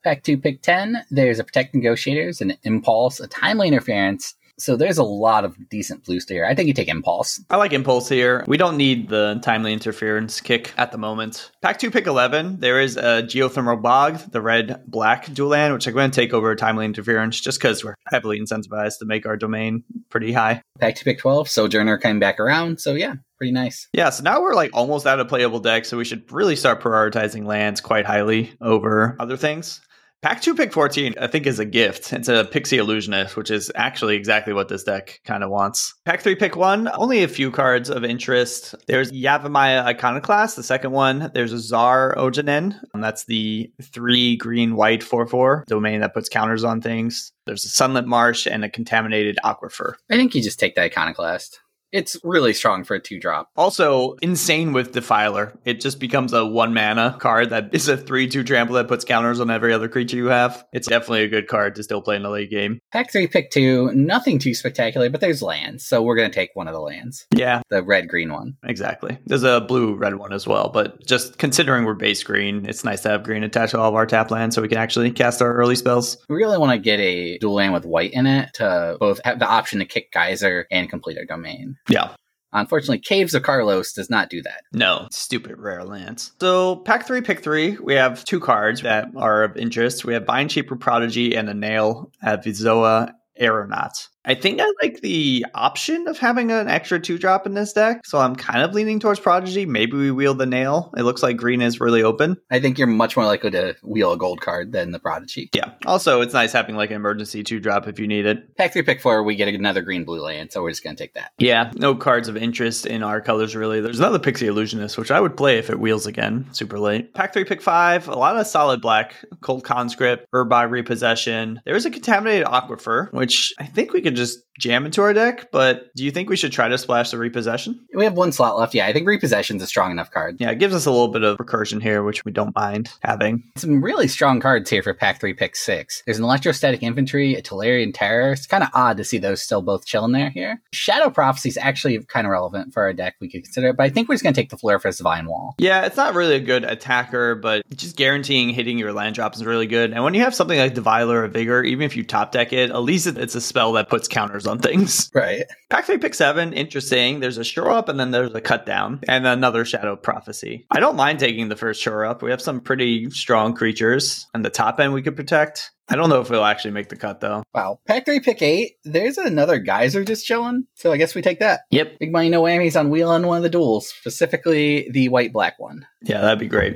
Pack 0.03 0.23
two, 0.23 0.39
pick 0.39 0.63
10. 0.63 1.05
There's 1.11 1.39
a 1.39 1.45
Protect 1.45 1.75
Negotiators, 1.75 2.41
an 2.41 2.57
Impulse, 2.63 3.21
a 3.21 3.27
Timely 3.27 3.69
Interference. 3.69 4.35
So 4.61 4.77
there's 4.77 4.99
a 4.99 5.03
lot 5.03 5.45
of 5.45 5.57
decent 5.71 6.05
blues 6.05 6.29
here. 6.29 6.45
I 6.45 6.55
think 6.55 6.69
you 6.69 6.75
take 6.75 6.89
Impulse. 6.89 7.43
I 7.49 7.57
like 7.57 7.73
Impulse 7.73 8.09
here. 8.09 8.45
We 8.47 8.59
don't 8.59 8.77
need 8.77 9.09
the 9.09 9.41
timely 9.43 9.73
interference 9.73 10.41
kick 10.41 10.73
at 10.77 10.93
the 10.93 10.99
moment. 10.99 11.51
Pack 11.63 11.79
2, 11.79 11.91
pick 11.91 12.07
11. 12.07 12.61
There 12.61 12.81
is 12.81 12.97
a 12.97 13.23
Geothermal 13.23 13.81
Bog, 13.81 14.19
the 14.33 14.43
red 14.43 14.83
black 14.87 15.33
dual 15.33 15.49
land, 15.49 15.73
which 15.73 15.87
I'm 15.87 15.95
going 15.95 16.11
to 16.11 16.15
take 16.15 16.35
over 16.35 16.55
timely 16.55 16.85
interference 16.85 17.41
just 17.41 17.59
because 17.59 17.83
we're 17.83 17.95
heavily 18.09 18.39
incentivized 18.39 18.99
to 18.99 19.07
make 19.07 19.25
our 19.25 19.37
domain 19.37 19.83
pretty 20.11 20.33
high. 20.33 20.63
Pack 20.79 20.97
two, 20.97 21.05
pick 21.05 21.19
12. 21.19 21.49
Sojourner 21.49 21.97
came 21.99 22.19
back 22.19 22.39
around. 22.39 22.81
So 22.81 22.93
yeah, 22.95 23.15
pretty 23.39 23.53
nice. 23.53 23.89
Yeah, 23.95 24.11
so 24.11 24.23
now 24.23 24.43
we're 24.43 24.55
like 24.55 24.71
almost 24.75 25.07
out 25.07 25.21
of 25.21 25.29
playable 25.29 25.61
decks, 25.61 25.89
so 25.89 25.97
we 25.97 26.05
should 26.05 26.31
really 26.31 26.57
start 26.57 26.83
prioritizing 26.83 27.47
lands 27.47 27.81
quite 27.81 28.05
highly 28.05 28.53
over 28.61 29.17
other 29.19 29.39
things. 29.39 29.81
Pack 30.23 30.43
2 30.43 30.55
pick 30.55 30.71
14, 30.71 31.15
I 31.19 31.29
think, 31.29 31.47
is 31.47 31.59
a 31.59 31.65
gift. 31.65 32.13
It's 32.13 32.29
a 32.29 32.45
Pixie 32.45 32.77
Illusionist, 32.77 33.39
which 33.39 33.51
is 33.51 33.73
actually 33.75 34.17
exactly 34.17 34.53
what 34.53 34.69
this 34.69 34.85
deck 34.85 35.19
kind 35.25 35.43
of 35.43 35.49
wants. 35.49 35.95
Pack 36.05 36.21
3 36.21 36.35
pick 36.35 36.57
1, 36.57 36.91
only 36.95 37.23
a 37.23 37.29
few 37.29 37.51
cards 37.51 37.89
of 37.89 38.05
interest. 38.05 38.75
There's 38.87 39.11
Yavimaya 39.13 39.83
Iconoclast, 39.83 40.57
the 40.57 40.63
second 40.63 40.91
one. 40.91 41.31
There's 41.33 41.55
a 41.55 41.59
Zar 41.59 42.15
Ojanen, 42.19 42.79
and 42.93 43.03
that's 43.03 43.25
the 43.25 43.73
3 43.81 44.37
green 44.37 44.77
white 44.77 45.03
4 45.03 45.27
4 45.27 45.65
domain 45.67 46.03
that 46.03 46.13
puts 46.13 46.29
counters 46.29 46.65
on 46.65 46.83
things. 46.83 47.33
There's 47.47 47.65
a 47.65 47.69
Sunlit 47.69 48.05
Marsh 48.05 48.47
and 48.47 48.63
a 48.63 48.69
Contaminated 48.69 49.39
Aquifer. 49.43 49.95
I 50.11 50.17
think 50.17 50.35
you 50.35 50.43
just 50.43 50.61
take 50.61 50.75
the 50.75 50.83
Iconoclast. 50.83 51.61
It's 51.93 52.17
really 52.23 52.53
strong 52.53 52.85
for 52.85 52.95
a 52.95 53.01
two 53.01 53.19
drop. 53.19 53.51
Also, 53.57 54.13
insane 54.23 54.73
with 54.73 54.93
Defiler. 54.93 55.59
It 55.65 55.81
just 55.81 55.99
becomes 55.99 56.33
a 56.33 56.47
one 56.47 56.73
mana 56.73 57.17
card 57.19 57.51
that 57.51 57.71
is 57.75 57.89
a 57.89 57.97
3 57.97 58.29
2 58.29 58.45
trample 58.45 58.77
that 58.77 58.87
puts 58.89 59.05
counters 59.05 59.41
on 59.41 59.51
every 59.51 59.73
other 59.73 59.89
creature 59.89 60.17
you 60.17 60.27
have. 60.27 60.65
It's 60.73 60.87
definitely 60.87 61.25
a 61.25 61.29
good 61.29 61.49
card 61.49 61.75
to 61.75 61.83
still 61.83 62.01
play 62.01 62.17
in 62.17 62.23
the 62.23 62.31
late 62.31 62.51
game. 62.51 62.81
Pack 62.93 63.11
three, 63.11 63.27
pick 63.27 63.51
two. 63.51 63.91
Nothing 63.93 64.39
too 64.39 64.55
spectacular, 64.55 65.11
but 65.11 65.21
there's 65.21 65.43
lands, 65.43 65.85
so 65.85 66.01
we're 66.03 66.17
gonna 66.17 66.31
take 66.31 66.51
one 66.55 66.69
of 66.69 66.75
the 66.75 66.81
lands, 66.81 67.27
Yeah, 67.35 67.63
the 67.71 67.83
red 67.83 68.09
green 68.09 68.33
one. 68.33 68.57
exactly. 68.65 69.19
There's 69.27 69.43
a 69.43 69.61
blue 69.61 69.95
red 69.95 70.15
one 70.15 70.33
as 70.33 70.47
well, 70.47 70.69
but 70.73 71.05
just 71.07 71.39
considering 71.39 71.85
we're 71.85 71.95
base 71.95 72.23
green, 72.23 72.67
it's 72.67 72.85
nice 72.85 73.01
to 73.03 73.09
have 73.09 73.25
green 73.25 73.43
attached 73.43 73.73
to 73.73 73.81
all 73.81 73.89
of 73.89 73.95
our 73.97 74.07
tap 74.07 74.31
lands 74.31 74.55
so 74.55 74.63
we 74.63 74.69
can 74.69 74.79
actually 74.79 75.11
cast 75.11 75.43
our 75.43 75.53
early 75.55 75.75
spells. 75.75 76.19
We 76.29 76.37
really 76.37 76.59
want 76.59 76.73
to 76.73 76.79
get 76.79 77.01
a 77.01 77.39
dual 77.39 77.55
land 77.55 77.73
with 77.73 77.85
white 77.85 78.13
in 78.13 78.27
it 78.27 78.55
to 78.55 78.97
both 79.01 79.21
have 79.25 79.39
the 79.41 79.47
option 79.49 79.81
to 79.81 79.85
kick 79.85 80.13
Geyser 80.13 80.67
and 80.71 80.89
complete 80.89 81.19
our 81.19 81.25
domain. 81.25 81.77
Yeah. 81.89 82.15
Unfortunately, 82.53 82.99
Caves 82.99 83.35
of 83.35 83.43
Koilos 83.43 83.95
does 83.95 84.11
not 84.11 84.29
do 84.29 84.43
that. 84.43 84.63
No, 84.73 85.07
stupid 85.13 85.57
rare 85.59 85.85
lands. 85.85 86.33
So, 86.41 86.77
pack 86.77 87.07
three, 87.07 87.21
pick 87.21 87.45
three. 87.45 87.77
We 87.79 87.95
have 87.95 88.25
two 88.25 88.41
cards 88.41 88.83
that 88.83 89.09
are 89.17 89.45
of 89.45 89.57
interest. 89.57 90.05
We 90.05 90.15
have 90.15 90.25
Vineshaper 90.25 90.79
Prodigy 90.79 91.37
and 91.37 91.49
a 91.49 91.55
Nail 91.55 92.11
at 92.23 92.45
Vizoa 92.45 93.13
Aeronaut. 93.41 94.09
I 94.25 94.35
think 94.35 94.61
I 94.61 94.71
like 94.83 95.01
the 95.01 95.47
option 95.55 96.07
of 96.07 96.19
having 96.19 96.51
an 96.51 96.69
extra 96.69 97.01
two 97.01 97.19
drop 97.19 97.47
in 97.47 97.55
this 97.55 97.73
deck, 97.73 98.05
so 98.05 98.19
I'm 98.19 98.37
kind 98.37 98.63
of 98.63 98.75
leaning 98.75 99.01
towards 99.01 99.19
Prodigy. 99.19 99.65
Maybe 99.65 99.97
we 99.97 100.11
wheel 100.11 100.35
the 100.35 100.45
Nael. 100.45 100.91
It 100.99 101.05
looks 101.05 101.23
like 101.23 101.37
green 101.39 101.63
is 101.63 101.81
really 101.81 102.03
open. 102.03 102.37
I 102.51 102.61
think 102.61 102.79
you're 102.79 102.87
much 102.87 103.17
more 103.17 103.25
likely 103.25 103.51
to 103.53 103.77
wheel 103.83 104.13
a 104.13 104.19
gold 104.19 104.41
card 104.41 104.73
than 104.73 104.93
the 104.93 104.99
Prodigy. 104.99 105.49
Yeah. 105.55 105.73
Also, 105.87 106.21
it's 106.21 106.35
nice 106.35 106.53
having 106.53 106.77
like 106.77 106.91
an 106.91 106.97
emergency 106.97 107.43
two 107.43 107.61
drop 107.61 107.89
if 107.89 107.99
you 107.99 108.07
need 108.07 108.27
it. 108.27 108.57
Pack 108.57 108.75
three, 108.75 108.83
pick 108.83 109.01
four, 109.01 109.23
we 109.23 109.37
get 109.37 109.49
another 109.49 109.81
green 109.81 110.05
blue 110.05 110.21
land, 110.21 110.53
so 110.53 110.63
we're 110.63 110.71
just 110.71 110.85
gonna 110.85 110.97
take 110.97 111.15
that. 111.15 111.33
Yeah, 111.39 111.73
no 111.77 111.95
cards 111.95 112.29
of 112.29 112.37
interest 112.37 112.85
in 112.85 113.03
our 113.03 113.21
colors 113.23 113.57
really. 113.57 113.81
There's 113.81 114.01
another 114.01 114.19
Pixie 114.19 114.49
Illusionist, 114.49 114.99
which 114.99 115.11
I 115.11 115.21
would 115.21 115.37
play 115.37 115.59
if 115.59 115.71
it 115.71 115.81
wheels 115.81 116.07
again, 116.07 116.47
super 116.53 116.79
late. 116.79 117.15
Pack 117.15 117.33
three, 117.33 117.45
pick 117.45 117.63
five, 117.63 118.07
a 118.07 118.15
lot 118.15 118.37
of 118.37 118.47
solid 118.47 118.83
black, 118.83 119.15
cold 119.41 119.65
conscript, 119.65 120.27
Urborg 120.35 120.71
repossession. 120.71 121.63
There 121.65 121.75
is 121.75 121.87
a 121.87 121.91
contaminated 121.91 122.47
aquifer, 122.47 123.11
which 123.13 123.55
I 123.59 123.65
think 123.65 123.93
we 123.93 124.03
could 124.03 124.10
just 124.15 124.39
jam 124.61 124.85
into 124.85 125.01
our 125.01 125.13
deck, 125.13 125.51
but 125.51 125.93
do 125.97 126.05
you 126.05 126.11
think 126.11 126.29
we 126.29 126.37
should 126.37 126.53
try 126.53 126.69
to 126.69 126.79
splash 126.79 127.11
the 127.11 127.19
repossession? 127.19 127.81
We 127.95 128.05
have 128.05 128.13
one 128.13 128.31
slot 128.31 128.59
left. 128.59 128.75
Yeah, 128.75 128.87
I 128.87 128.93
think 128.93 129.07
Repossession's 129.07 129.63
a 129.63 129.67
strong 129.67 129.91
enough 129.91 130.11
card. 130.11 130.37
Yeah, 130.39 130.51
it 130.51 130.59
gives 130.59 130.75
us 130.75 130.87
a 130.87 130.91
little 130.91 131.09
bit 131.09 131.25
of 131.25 131.39
recursion 131.39 131.83
here, 131.83 132.03
which 132.03 132.25
we 132.25 132.33
don't 132.33 132.55
mind 132.55 132.91
having. 133.03 133.43
Some 133.57 133.83
really 133.83 134.07
strong 134.07 134.41
cards 134.41 134.71
here 134.71 134.83
for 134.83 134.95
pack 134.95 135.19
three, 135.19 135.33
pick 135.33 135.57
six. 135.57 136.03
There's 136.05 136.19
an 136.19 136.25
electrostatic 136.25 136.83
infantry, 136.83 137.35
a 137.35 137.43
Tolarian 137.43 137.93
terror. 137.93 138.33
It's 138.33 138.47
kind 138.47 138.63
of 138.63 138.69
odd 138.75 138.99
to 138.99 139.05
see 139.05 139.19
those 139.19 139.43
still 139.43 139.63
both 139.63 139.87
chilling 139.87 140.13
there 140.13 140.31
here. 140.31 140.61
Shadow 140.73 141.11
prophecy 141.11 141.49
is 141.49 141.57
actually 141.57 141.99
kind 142.05 142.27
of 142.27 142.31
relevant 142.31 142.75
for 142.75 142.83
our 142.83 142.93
deck. 142.93 143.17
We 143.21 143.31
could 143.31 143.45
consider 143.45 143.69
it, 143.69 143.77
but 143.77 143.85
I 143.85 143.89
think 143.89 144.09
we're 144.09 144.15
just 144.15 144.25
gonna 144.25 144.35
take 144.35 144.51
the 144.51 144.57
Floriferous 144.57 145.01
Vinewall. 145.01 145.55
Yeah, 145.59 145.87
it's 145.87 145.97
not 145.97 146.15
really 146.15 146.37
a 146.37 146.41
good 146.41 146.65
attacker, 146.65 147.35
but 147.35 147.63
just 147.75 147.97
guaranteeing 147.97 148.51
hitting 148.51 148.79
your 148.79 148.93
land 148.93 149.15
drops 149.15 149.39
is 149.39 149.45
really 149.45 149.67
good. 149.67 149.93
And 149.93 150.05
when 150.05 150.15
you 150.15 150.21
have 150.21 150.35
something 150.35 150.59
like 150.59 150.75
Defiler 150.75 151.25
or 151.25 151.29
Vigor, 151.29 151.63
even 151.63 151.85
if 151.85 151.97
you 151.97 152.05
top 152.05 152.33
deck 152.33 152.53
it, 152.53 152.71
at 152.71 152.83
least 152.83 153.07
it's 153.07 153.35
a 153.35 153.41
spell 153.41 153.73
that 153.73 153.89
puts 153.89 154.00
counters 154.09 154.47
on 154.47 154.59
things. 154.59 155.11
Right. 155.21 155.45
Pack 155.69 155.85
three, 155.85 155.99
pick 155.99 156.15
seven, 156.15 156.53
interesting. 156.53 157.21
There's 157.21 157.37
a 157.37 157.45
shore 157.45 157.71
up 157.71 157.89
and 157.89 158.01
then 158.01 158.11
there's 158.11 158.35
a 158.35 158.41
cut 158.41 158.65
down 158.65 159.01
and 159.07 159.27
another 159.27 159.65
shadow 159.65 159.97
prophecy. 159.97 160.67
I 160.71 160.81
don't 160.81 160.97
mind 160.97 161.19
taking 161.19 161.49
the 161.49 161.57
first 161.57 161.83
shore 161.83 162.07
up. 162.07 162.23
We 162.23 162.31
have 162.31 162.41
some 162.41 162.61
pretty 162.61 163.11
strong 163.11 163.55
creatures 163.55 164.27
and 164.33 164.45
the 164.45 164.51
top 164.51 164.81
end 164.81 164.95
we 164.95 165.03
could 165.03 165.17
protect. 165.17 165.73
I 165.89 165.97
don't 165.97 166.09
know 166.09 166.21
if 166.21 166.31
it'll 166.31 166.45
actually 166.45 166.71
make 166.71 166.89
the 166.89 166.97
cut 166.97 167.21
though. 167.21 167.43
Wow. 167.55 167.81
Pack 167.87 168.07
three, 168.07 168.21
pick 168.21 168.41
eight. 168.41 168.77
There's 168.85 169.19
another 169.19 169.59
geyser 169.59 170.05
just 170.05 170.25
chilling. 170.25 170.67
So 170.75 170.93
I 170.93 170.97
guess 170.97 171.15
we 171.15 171.23
take 171.23 171.41
that. 171.41 171.61
Yep. 171.71 171.99
Big 171.99 172.13
money, 172.13 172.31
no 172.31 172.43
whammies 172.43 172.79
on 172.79 172.89
wheel 172.89 173.11
on 173.11 173.27
one 173.27 173.37
of 173.39 173.43
the 173.43 173.51
duels, 173.51 173.89
specifically 173.89 174.89
the 174.91 175.09
white 175.09 175.33
black 175.33 175.59
one. 175.59 175.87
Yeah, 176.03 176.21
that'd 176.21 176.39
be 176.39 176.49
great. 176.49 176.75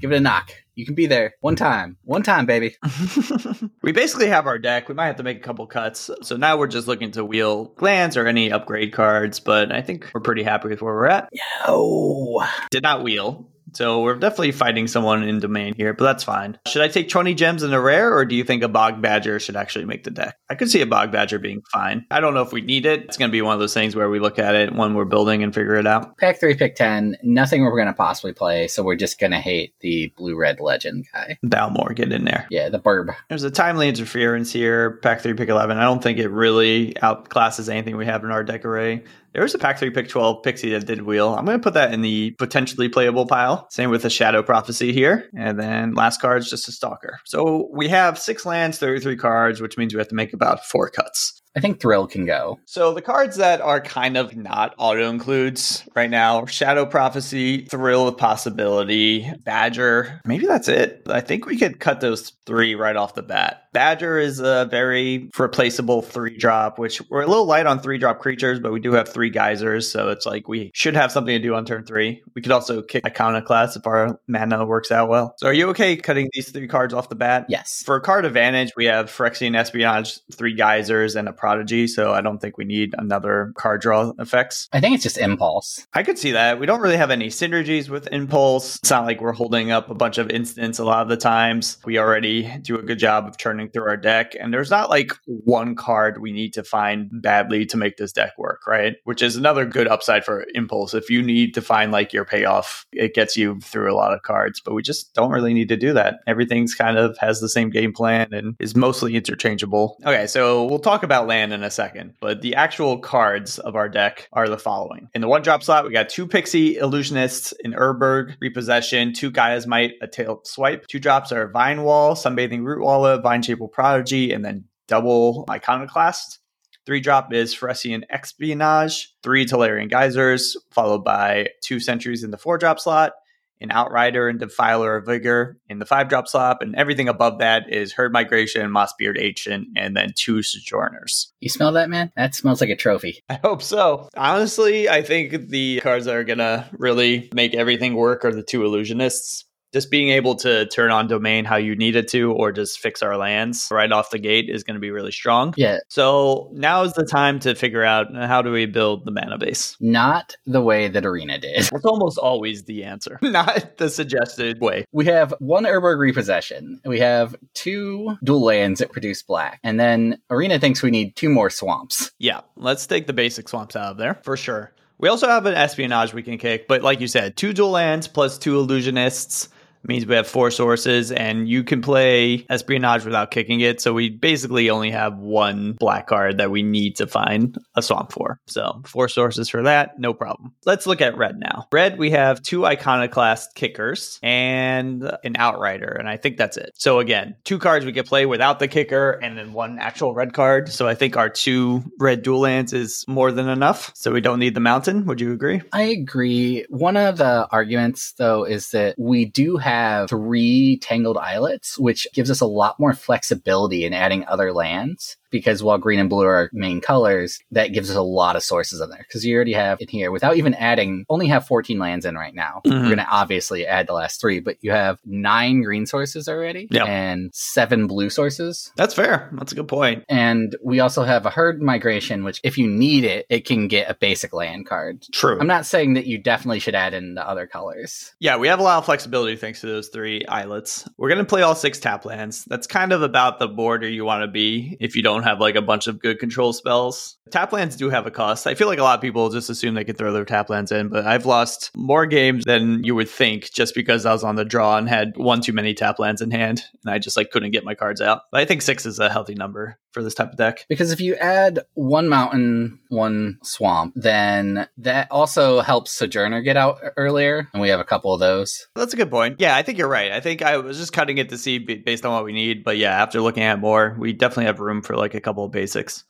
Give 0.00 0.12
it 0.12 0.16
a 0.16 0.20
knock. 0.20 0.52
You 0.74 0.84
can 0.84 0.94
be 0.94 1.06
there 1.06 1.34
one 1.40 1.56
time. 1.56 1.96
One 2.02 2.22
time, 2.22 2.46
baby. 2.46 2.76
we 3.82 3.92
basically 3.92 4.28
have 4.28 4.46
our 4.46 4.58
deck. 4.58 4.88
We 4.88 4.94
might 4.94 5.06
have 5.06 5.16
to 5.16 5.22
make 5.22 5.38
a 5.38 5.40
couple 5.40 5.66
cuts. 5.66 6.10
So 6.22 6.36
now 6.36 6.56
we're 6.56 6.66
just 6.66 6.88
looking 6.88 7.12
to 7.12 7.24
wheel 7.24 7.66
glance 7.76 8.16
or 8.16 8.26
any 8.26 8.50
upgrade 8.50 8.92
cards, 8.92 9.40
but 9.40 9.72
I 9.72 9.82
think 9.82 10.10
we're 10.12 10.20
pretty 10.20 10.42
happy 10.42 10.68
with 10.68 10.82
where 10.82 10.94
we're 10.94 11.06
at. 11.06 11.30
Oh. 11.66 12.48
Did 12.70 12.82
not 12.82 13.02
wheel. 13.02 13.48
So 13.74 14.02
we're 14.02 14.14
definitely 14.14 14.52
fighting 14.52 14.86
someone 14.86 15.22
in 15.22 15.40
domain 15.40 15.74
here, 15.74 15.92
but 15.92 16.04
that's 16.04 16.24
fine. 16.24 16.58
Should 16.66 16.82
I 16.82 16.88
take 16.88 17.08
20 17.08 17.34
gems 17.34 17.62
in 17.62 17.72
a 17.72 17.80
rare, 17.80 18.16
or 18.16 18.24
do 18.24 18.34
you 18.34 18.44
think 18.44 18.62
a 18.62 18.68
Bog 18.68 19.02
Badger 19.02 19.40
should 19.40 19.56
actually 19.56 19.84
make 19.84 20.04
the 20.04 20.10
deck? 20.10 20.36
I 20.48 20.54
could 20.54 20.70
see 20.70 20.80
a 20.80 20.86
Bog 20.86 21.10
Badger 21.10 21.38
being 21.38 21.62
fine. 21.72 22.06
I 22.10 22.20
don't 22.20 22.34
know 22.34 22.42
if 22.42 22.52
we 22.52 22.60
need 22.60 22.86
it. 22.86 23.04
It's 23.04 23.16
going 23.16 23.30
to 23.30 23.32
be 23.32 23.42
one 23.42 23.54
of 23.54 23.60
those 23.60 23.74
things 23.74 23.96
where 23.96 24.08
we 24.08 24.20
look 24.20 24.38
at 24.38 24.54
it 24.54 24.74
when 24.74 24.94
we're 24.94 25.04
building 25.04 25.42
and 25.42 25.54
figure 25.54 25.74
it 25.74 25.86
out. 25.86 26.16
Pack 26.18 26.40
three, 26.40 26.54
pick 26.54 26.76
10. 26.76 27.16
Nothing 27.22 27.62
we're 27.62 27.76
going 27.76 27.86
to 27.86 27.92
possibly 27.92 28.32
play, 28.32 28.68
so 28.68 28.82
we're 28.82 28.96
just 28.96 29.18
going 29.18 29.32
to 29.32 29.40
hate 29.40 29.74
the 29.80 30.12
blue 30.16 30.36
red 30.36 30.60
legend 30.60 31.06
guy. 31.12 31.38
Balmor, 31.42 31.94
get 31.94 32.12
in 32.12 32.24
there. 32.24 32.46
Yeah, 32.50 32.68
the 32.68 32.78
burb. 32.78 33.14
There's 33.28 33.44
a 33.44 33.50
timely 33.50 33.88
interference 33.88 34.52
here. 34.52 34.98
Pack 35.02 35.20
3, 35.22 35.34
pick 35.34 35.48
11. 35.48 35.76
I 35.76 35.82
don't 35.82 36.02
think 36.02 36.18
it 36.18 36.28
really 36.28 36.94
outclasses 36.94 37.68
anything 37.68 37.96
we 37.96 38.06
have 38.06 38.24
in 38.24 38.30
our 38.30 38.44
deck 38.44 38.64
array. 38.64 39.04
There 39.34 39.42
was 39.42 39.52
a 39.52 39.58
pack 39.58 39.80
3, 39.80 39.90
pick 39.90 40.08
12 40.08 40.44
pixie 40.44 40.70
that 40.70 40.86
did 40.86 41.02
wheel. 41.02 41.34
I'm 41.34 41.44
going 41.44 41.58
to 41.58 41.62
put 41.62 41.74
that 41.74 41.92
in 41.92 42.02
the 42.02 42.30
potentially 42.38 42.88
playable 42.88 43.26
pile. 43.26 43.66
Same 43.68 43.90
with 43.90 44.02
the 44.02 44.10
Shadow 44.10 44.44
Prophecy 44.44 44.92
here. 44.92 45.28
And 45.36 45.58
then 45.58 45.94
last 45.94 46.20
card's 46.20 46.48
just 46.48 46.68
a 46.68 46.72
Stalker. 46.72 47.18
So 47.24 47.68
we 47.72 47.88
have 47.88 48.16
six 48.16 48.46
lands, 48.46 48.78
33 48.78 49.16
cards, 49.16 49.60
which 49.60 49.76
means 49.76 49.92
we 49.92 49.98
have 49.98 50.08
to 50.08 50.14
make 50.14 50.32
about 50.32 50.64
four 50.64 50.88
cuts. 50.88 51.42
I 51.56 51.60
think 51.60 51.80
Thrill 51.80 52.06
can 52.06 52.26
go. 52.26 52.58
So 52.64 52.94
the 52.94 53.02
cards 53.02 53.36
that 53.36 53.60
are 53.60 53.80
kind 53.80 54.16
of 54.16 54.36
not 54.36 54.74
auto 54.76 55.08
includes 55.08 55.84
right 55.94 56.10
now 56.10 56.46
Shadow 56.46 56.84
Prophecy, 56.84 57.64
Thrill 57.66 58.06
with 58.06 58.16
Possibility, 58.16 59.30
Badger. 59.44 60.20
Maybe 60.24 60.46
that's 60.46 60.66
it. 60.68 61.02
I 61.08 61.20
think 61.20 61.46
we 61.46 61.56
could 61.56 61.78
cut 61.78 62.00
those 62.00 62.32
three 62.44 62.74
right 62.74 62.96
off 62.96 63.14
the 63.14 63.22
bat. 63.22 63.63
Badger 63.74 64.18
is 64.18 64.38
a 64.40 64.66
very 64.70 65.28
replaceable 65.36 66.00
three 66.00 66.38
drop, 66.38 66.78
which 66.78 67.02
we're 67.10 67.22
a 67.22 67.26
little 67.26 67.44
light 67.44 67.66
on 67.66 67.80
three 67.80 67.98
drop 67.98 68.20
creatures, 68.20 68.60
but 68.60 68.72
we 68.72 68.80
do 68.80 68.92
have 68.92 69.08
three 69.08 69.30
geysers. 69.30 69.90
So 69.90 70.08
it's 70.08 70.24
like 70.24 70.48
we 70.48 70.70
should 70.74 70.94
have 70.94 71.12
something 71.12 71.34
to 71.34 71.40
do 71.40 71.54
on 71.54 71.64
turn 71.66 71.84
three. 71.84 72.22
We 72.34 72.40
could 72.40 72.52
also 72.52 72.80
kick 72.82 73.04
Iconoclast 73.04 73.76
if 73.76 73.86
our 73.86 74.18
mana 74.28 74.64
works 74.64 74.92
out 74.92 75.08
well. 75.08 75.34
So 75.38 75.48
are 75.48 75.52
you 75.52 75.68
okay 75.70 75.96
cutting 75.96 76.30
these 76.32 76.50
three 76.50 76.68
cards 76.68 76.94
off 76.94 77.08
the 77.08 77.16
bat? 77.16 77.46
Yes. 77.48 77.82
For 77.84 77.98
card 78.00 78.24
advantage, 78.24 78.72
we 78.76 78.86
have 78.86 79.10
Phyrexian 79.10 79.56
Espionage, 79.56 80.20
three 80.32 80.54
geysers, 80.54 81.16
and 81.16 81.28
a 81.28 81.32
prodigy. 81.32 81.88
So 81.88 82.12
I 82.12 82.20
don't 82.20 82.38
think 82.38 82.56
we 82.56 82.64
need 82.64 82.94
another 82.96 83.52
card 83.56 83.80
draw 83.80 84.12
effects. 84.20 84.68
I 84.72 84.80
think 84.80 84.94
it's 84.94 85.02
just 85.02 85.18
impulse. 85.18 85.86
I 85.92 86.04
could 86.04 86.18
see 86.18 86.32
that. 86.32 86.60
We 86.60 86.66
don't 86.66 86.80
really 86.80 86.96
have 86.96 87.10
any 87.10 87.28
synergies 87.28 87.88
with 87.88 88.06
Impulse. 88.12 88.76
It's 88.76 88.90
not 88.90 89.04
like 89.04 89.20
we're 89.20 89.32
holding 89.32 89.72
up 89.72 89.90
a 89.90 89.94
bunch 89.94 90.18
of 90.18 90.30
instants 90.30 90.78
a 90.78 90.84
lot 90.84 91.02
of 91.02 91.08
the 91.08 91.16
times. 91.16 91.78
We 91.84 91.98
already 91.98 92.50
do 92.62 92.78
a 92.78 92.82
good 92.82 93.00
job 93.00 93.26
of 93.26 93.36
turning 93.36 93.63
through 93.70 93.88
our 93.88 93.96
deck. 93.96 94.34
And 94.38 94.52
there's 94.52 94.70
not 94.70 94.90
like 94.90 95.12
one 95.26 95.74
card 95.74 96.20
we 96.20 96.32
need 96.32 96.52
to 96.54 96.64
find 96.64 97.10
badly 97.12 97.66
to 97.66 97.76
make 97.76 97.96
this 97.96 98.12
deck 98.12 98.32
work, 98.38 98.66
right? 98.66 98.96
Which 99.04 99.22
is 99.22 99.36
another 99.36 99.64
good 99.64 99.88
upside 99.88 100.24
for 100.24 100.46
Impulse. 100.54 100.94
If 100.94 101.10
you 101.10 101.22
need 101.22 101.54
to 101.54 101.62
find 101.62 101.92
like 101.92 102.12
your 102.12 102.24
payoff, 102.24 102.86
it 102.92 103.14
gets 103.14 103.36
you 103.36 103.60
through 103.60 103.92
a 103.92 103.96
lot 103.96 104.12
of 104.12 104.22
cards. 104.22 104.60
But 104.64 104.74
we 104.74 104.82
just 104.82 105.14
don't 105.14 105.30
really 105.30 105.54
need 105.54 105.68
to 105.68 105.76
do 105.76 105.92
that. 105.94 106.16
Everything's 106.26 106.74
kind 106.74 106.98
of 106.98 107.16
has 107.18 107.40
the 107.40 107.48
same 107.48 107.70
game 107.70 107.92
plan 107.92 108.32
and 108.32 108.56
is 108.58 108.74
mostly 108.76 109.14
interchangeable. 109.14 109.96
Okay, 110.04 110.26
so 110.26 110.64
we'll 110.64 110.78
talk 110.78 111.02
about 111.02 111.26
land 111.26 111.52
in 111.52 111.62
a 111.62 111.70
second. 111.70 112.14
But 112.20 112.42
the 112.42 112.54
actual 112.54 112.98
cards 112.98 113.58
of 113.58 113.76
our 113.76 113.88
deck 113.88 114.28
are 114.32 114.48
the 114.48 114.58
following. 114.58 115.08
In 115.14 115.20
the 115.20 115.28
one 115.28 115.42
drop 115.42 115.62
slot, 115.62 115.84
we 115.84 115.92
got 115.92 116.08
two 116.08 116.26
Pixie 116.26 116.76
Illusionists, 116.76 117.52
an 117.64 117.72
Urborg 117.72 118.36
Repossession, 118.40 119.12
two 119.12 119.30
Gaia's 119.30 119.66
Might, 119.66 119.92
a 120.00 120.06
Tail 120.06 120.40
Swipe. 120.44 120.86
Two 120.86 120.98
drops 120.98 121.32
are 121.32 121.48
Vine 121.48 121.82
Wall, 121.82 122.14
Sunbathing 122.14 122.64
Root 122.64 122.82
Walla, 122.82 123.20
Vine 123.20 123.42
Prodigy, 123.56 124.32
and 124.32 124.44
then 124.44 124.64
double 124.88 125.44
Iconoclast. 125.48 126.38
Three 126.86 127.00
drop 127.00 127.32
is 127.32 127.54
Phyrexian 127.54 128.02
Espionage, 128.10 129.14
three 129.22 129.46
Tolarian 129.46 129.90
Geysers, 129.90 130.56
followed 130.70 131.02
by 131.02 131.48
two 131.62 131.80
Sentries 131.80 132.22
in 132.22 132.30
the 132.30 132.36
four 132.36 132.58
drop 132.58 132.78
slot, 132.78 133.12
an 133.60 133.70
Outrider 133.70 134.28
and 134.28 134.38
Defiler 134.38 134.96
of 134.96 135.06
Vigor 135.06 135.58
in 135.70 135.78
the 135.78 135.86
five 135.86 136.08
drop 136.08 136.28
slot, 136.28 136.58
and 136.60 136.76
everything 136.76 137.08
above 137.08 137.38
that 137.38 137.72
is 137.72 137.94
Herd 137.94 138.12
Migration, 138.12 138.70
Mossbeard 138.70 139.18
Ancient, 139.18 139.68
and 139.76 139.96
then 139.96 140.12
two 140.14 140.42
Sojourners. 140.42 141.32
You 141.40 141.48
smell 141.48 141.72
that, 141.72 141.88
man? 141.88 142.12
That 142.16 142.34
smells 142.34 142.60
like 142.60 142.70
a 142.70 142.76
trophy. 142.76 143.22
I 143.30 143.34
hope 143.42 143.62
so. 143.62 144.10
Honestly, 144.14 144.86
I 144.86 145.00
think 145.00 145.48
the 145.48 145.80
cards 145.80 146.04
that 146.04 146.14
are 146.14 146.24
gonna 146.24 146.68
really 146.72 147.30
make 147.32 147.54
everything 147.54 147.94
work 147.94 148.26
are 148.26 148.32
the 148.32 148.42
two 148.42 148.60
Illusionists. 148.60 149.44
Just 149.74 149.90
being 149.90 150.10
able 150.10 150.36
to 150.36 150.66
turn 150.66 150.92
on 150.92 151.08
domain 151.08 151.44
how 151.44 151.56
you 151.56 151.74
need 151.74 151.96
it 151.96 152.06
to, 152.10 152.30
or 152.30 152.52
just 152.52 152.78
fix 152.78 153.02
our 153.02 153.16
lands 153.16 153.66
right 153.72 153.90
off 153.90 154.10
the 154.10 154.20
gate 154.20 154.48
is 154.48 154.62
going 154.62 154.76
to 154.76 154.80
be 154.80 154.92
really 154.92 155.10
strong. 155.10 155.52
Yeah. 155.56 155.80
So 155.88 156.48
now 156.52 156.84
is 156.84 156.92
the 156.92 157.04
time 157.04 157.40
to 157.40 157.56
figure 157.56 157.82
out 157.82 158.14
how 158.14 158.40
do 158.40 158.52
we 158.52 158.66
build 158.66 159.04
the 159.04 159.10
mana 159.10 159.36
base. 159.36 159.76
Not 159.80 160.36
the 160.46 160.62
way 160.62 160.86
that 160.86 161.04
Arena 161.04 161.40
did. 161.40 161.64
That's 161.72 161.84
almost 161.84 162.18
always 162.18 162.62
the 162.62 162.84
answer, 162.84 163.18
not 163.22 163.76
the 163.78 163.90
suggested 163.90 164.60
way. 164.60 164.84
We 164.92 165.06
have 165.06 165.34
one 165.40 165.64
Urborg 165.64 165.98
repossession. 165.98 166.80
We 166.84 167.00
have 167.00 167.34
two 167.54 168.16
dual 168.22 168.44
lands 168.44 168.78
that 168.78 168.92
produce 168.92 169.24
black. 169.24 169.58
And 169.64 169.80
then 169.80 170.20
Arena 170.30 170.60
thinks 170.60 170.84
we 170.84 170.92
need 170.92 171.16
two 171.16 171.30
more 171.30 171.50
swamps. 171.50 172.12
Yeah, 172.20 172.42
let's 172.54 172.86
take 172.86 173.08
the 173.08 173.12
basic 173.12 173.48
swamps 173.48 173.74
out 173.74 173.90
of 173.90 173.96
there 173.96 174.20
for 174.22 174.36
sure. 174.36 174.72
We 174.98 175.08
also 175.08 175.26
have 175.26 175.46
an 175.46 175.54
espionage 175.54 176.14
we 176.14 176.22
can 176.22 176.38
kick, 176.38 176.68
but 176.68 176.82
like 176.82 177.00
you 177.00 177.08
said, 177.08 177.36
two 177.36 177.52
dual 177.52 177.70
lands 177.70 178.06
plus 178.06 178.38
two 178.38 178.54
illusionists 178.54 179.48
means 179.88 180.06
we 180.06 180.14
have 180.14 180.26
four 180.26 180.50
sources 180.50 181.12
and 181.12 181.48
you 181.48 181.64
can 181.64 181.82
play 181.82 182.46
espionage 182.48 183.04
without 183.04 183.30
kicking 183.30 183.60
it. 183.60 183.80
So 183.80 183.92
we 183.92 184.10
basically 184.10 184.70
only 184.70 184.90
have 184.90 185.18
one 185.18 185.72
black 185.72 186.06
card 186.06 186.38
that 186.38 186.50
we 186.50 186.62
need 186.62 186.96
to 186.96 187.06
find 187.06 187.56
a 187.74 187.82
swamp 187.82 188.12
for. 188.12 188.40
So 188.46 188.82
four 188.86 189.08
sources 189.08 189.48
for 189.48 189.62
that, 189.62 189.98
no 189.98 190.14
problem. 190.14 190.54
Let's 190.64 190.86
look 190.86 191.00
at 191.00 191.16
red 191.16 191.38
now. 191.38 191.66
Red, 191.72 191.98
we 191.98 192.10
have 192.10 192.42
two 192.42 192.64
iconoclast 192.64 193.54
kickers 193.54 194.18
and 194.22 195.10
an 195.22 195.36
outrider, 195.36 195.96
and 195.98 196.08
I 196.08 196.16
think 196.16 196.36
that's 196.36 196.56
it. 196.56 196.72
So 196.74 196.98
again, 196.98 197.36
two 197.44 197.58
cards 197.58 197.84
we 197.84 197.92
can 197.92 198.04
play 198.04 198.26
without 198.26 198.58
the 198.58 198.68
kicker 198.68 199.12
and 199.12 199.36
then 199.36 199.52
one 199.52 199.78
actual 199.78 200.14
red 200.14 200.32
card. 200.32 200.70
So 200.70 200.88
I 200.88 200.94
think 200.94 201.16
our 201.16 201.28
two 201.28 201.84
red 201.98 202.22
dual 202.22 202.40
lands 202.40 202.72
is 202.72 203.04
more 203.06 203.32
than 203.32 203.48
enough. 203.48 203.92
So 203.94 204.12
we 204.12 204.20
don't 204.20 204.38
need 204.38 204.54
the 204.54 204.60
mountain. 204.60 205.04
Would 205.06 205.20
you 205.20 205.32
agree? 205.32 205.60
I 205.72 205.82
agree. 205.82 206.64
One 206.68 206.96
of 206.96 207.18
the 207.18 207.46
arguments 207.50 208.12
though 208.12 208.44
is 208.44 208.70
that 208.70 208.94
we 208.98 209.26
do 209.26 209.56
have 209.56 209.73
have 209.74 210.08
three 210.08 210.78
tangled 210.78 211.16
islets, 211.18 211.78
which 211.78 212.06
gives 212.14 212.30
us 212.30 212.40
a 212.40 212.46
lot 212.46 212.78
more 212.78 212.94
flexibility 212.94 213.84
in 213.84 213.92
adding 213.92 214.24
other 214.26 214.52
lands 214.52 215.16
because 215.34 215.64
while 215.64 215.78
green 215.78 215.98
and 215.98 216.08
blue 216.08 216.24
are 216.24 216.34
our 216.36 216.50
main 216.52 216.80
colors, 216.80 217.40
that 217.50 217.72
gives 217.72 217.90
us 217.90 217.96
a 217.96 218.02
lot 218.02 218.36
of 218.36 218.42
sources 218.44 218.80
in 218.80 218.88
there 218.88 219.04
because 219.08 219.26
you 219.26 219.34
already 219.34 219.52
have 219.52 219.80
in 219.80 219.88
here 219.88 220.12
without 220.12 220.36
even 220.36 220.54
adding, 220.54 221.04
only 221.08 221.26
have 221.26 221.44
14 221.44 221.76
lands 221.76 222.06
in 222.06 222.14
right 222.14 222.36
now. 222.36 222.62
Mm-hmm. 222.64 222.76
We're 222.76 222.84
going 222.84 222.98
to 222.98 223.08
obviously 223.08 223.66
add 223.66 223.88
the 223.88 223.94
last 223.94 224.20
three, 224.20 224.38
but 224.38 224.58
you 224.60 224.70
have 224.70 225.00
nine 225.04 225.62
green 225.62 225.86
sources 225.86 226.28
already 226.28 226.68
yep. 226.70 226.86
and 226.86 227.34
seven 227.34 227.88
blue 227.88 228.10
sources. 228.10 228.70
That's 228.76 228.94
fair. 228.94 229.28
That's 229.32 229.50
a 229.50 229.56
good 229.56 229.66
point. 229.66 230.04
And 230.08 230.54
we 230.62 230.78
also 230.78 231.02
have 231.02 231.26
a 231.26 231.30
herd 231.30 231.60
migration, 231.60 232.22
which 232.22 232.40
if 232.44 232.56
you 232.56 232.68
need 232.68 233.02
it, 233.02 233.26
it 233.28 233.44
can 233.44 233.66
get 233.66 233.90
a 233.90 233.94
basic 233.94 234.32
land 234.32 234.66
card. 234.68 235.04
True. 235.10 235.36
I'm 235.40 235.48
not 235.48 235.66
saying 235.66 235.94
that 235.94 236.06
you 236.06 236.18
definitely 236.18 236.60
should 236.60 236.76
add 236.76 236.94
in 236.94 237.14
the 237.14 237.28
other 237.28 237.48
colors. 237.48 238.14
Yeah, 238.20 238.36
we 238.36 238.46
have 238.46 238.60
a 238.60 238.62
lot 238.62 238.78
of 238.78 238.84
flexibility 238.84 239.34
thanks 239.34 239.62
to 239.62 239.66
those 239.66 239.88
three 239.88 240.24
islets. 240.26 240.88
We're 240.96 241.08
going 241.08 241.18
to 241.18 241.24
play 241.24 241.42
all 241.42 241.56
six 241.56 241.80
tap 241.80 242.04
lands. 242.04 242.44
That's 242.44 242.68
kind 242.68 242.92
of 242.92 243.02
about 243.02 243.40
the 243.40 243.48
border 243.48 243.88
you 243.88 244.04
want 244.04 244.22
to 244.22 244.28
be 244.28 244.76
if 244.78 244.94
you 244.94 245.02
don't 245.02 245.23
have 245.24 245.40
like 245.40 245.56
a 245.56 245.62
bunch 245.62 245.86
of 245.86 246.00
good 246.00 246.18
control 246.18 246.52
spells. 246.52 247.16
Tap 247.30 247.52
lands 247.52 247.76
do 247.76 247.90
have 247.90 248.06
a 248.06 248.10
cost. 248.10 248.46
I 248.46 248.54
feel 248.54 248.68
like 248.68 248.78
a 248.78 248.82
lot 248.82 248.96
of 248.96 249.00
people 249.00 249.30
just 249.30 249.50
assume 249.50 249.74
they 249.74 249.84
can 249.84 249.96
throw 249.96 250.12
their 250.12 250.24
tap 250.24 250.50
lands 250.50 250.70
in, 250.70 250.88
but 250.88 251.06
I've 251.06 251.26
lost 251.26 251.70
more 251.74 252.06
games 252.06 252.44
than 252.44 252.84
you 252.84 252.94
would 252.94 253.08
think 253.08 253.50
just 253.52 253.74
because 253.74 254.06
I 254.06 254.12
was 254.12 254.22
on 254.22 254.36
the 254.36 254.44
draw 254.44 254.76
and 254.76 254.88
had 254.88 255.16
one 255.16 255.40
too 255.40 255.52
many 255.52 255.74
tap 255.74 255.98
lands 255.98 256.20
in 256.20 256.30
hand 256.30 256.62
and 256.84 256.92
I 256.92 256.98
just 256.98 257.16
like 257.16 257.30
couldn't 257.30 257.50
get 257.50 257.64
my 257.64 257.74
cards 257.74 258.00
out. 258.00 258.22
But 258.30 258.40
I 258.40 258.44
think 258.44 258.62
six 258.62 258.86
is 258.86 258.98
a 258.98 259.10
healthy 259.10 259.34
number 259.34 259.78
for 259.94 260.02
this 260.02 260.14
type 260.14 260.30
of 260.30 260.36
deck. 260.36 260.66
Because 260.68 260.92
if 260.92 261.00
you 261.00 261.14
add 261.14 261.60
one 261.74 262.08
mountain, 262.08 262.80
one 262.88 263.38
swamp, 263.42 263.94
then 263.96 264.68
that 264.78 265.08
also 265.10 265.60
helps 265.60 265.92
Sojourner 265.92 266.42
get 266.42 266.56
out 266.56 266.80
earlier, 266.96 267.48
and 267.52 267.62
we 267.62 267.68
have 267.68 267.80
a 267.80 267.84
couple 267.84 268.12
of 268.12 268.20
those. 268.20 268.66
That's 268.74 268.92
a 268.92 268.96
good 268.96 269.10
point. 269.10 269.36
Yeah, 269.38 269.56
I 269.56 269.62
think 269.62 269.78
you're 269.78 269.88
right. 269.88 270.12
I 270.12 270.20
think 270.20 270.42
I 270.42 270.58
was 270.58 270.78
just 270.78 270.92
cutting 270.92 271.18
it 271.18 271.28
to 271.30 271.38
see 271.38 271.58
based 271.58 272.04
on 272.04 272.12
what 272.12 272.24
we 272.24 272.32
need, 272.32 272.64
but 272.64 272.76
yeah, 272.76 272.90
after 273.00 273.20
looking 273.20 273.44
at 273.44 273.60
more, 273.60 273.96
we 273.98 274.12
definitely 274.12 274.46
have 274.46 274.58
room 274.58 274.82
for 274.82 274.96
like 274.96 275.13
a 275.14 275.20
couple 275.20 275.44
of 275.44 275.52
basics. 275.52 276.04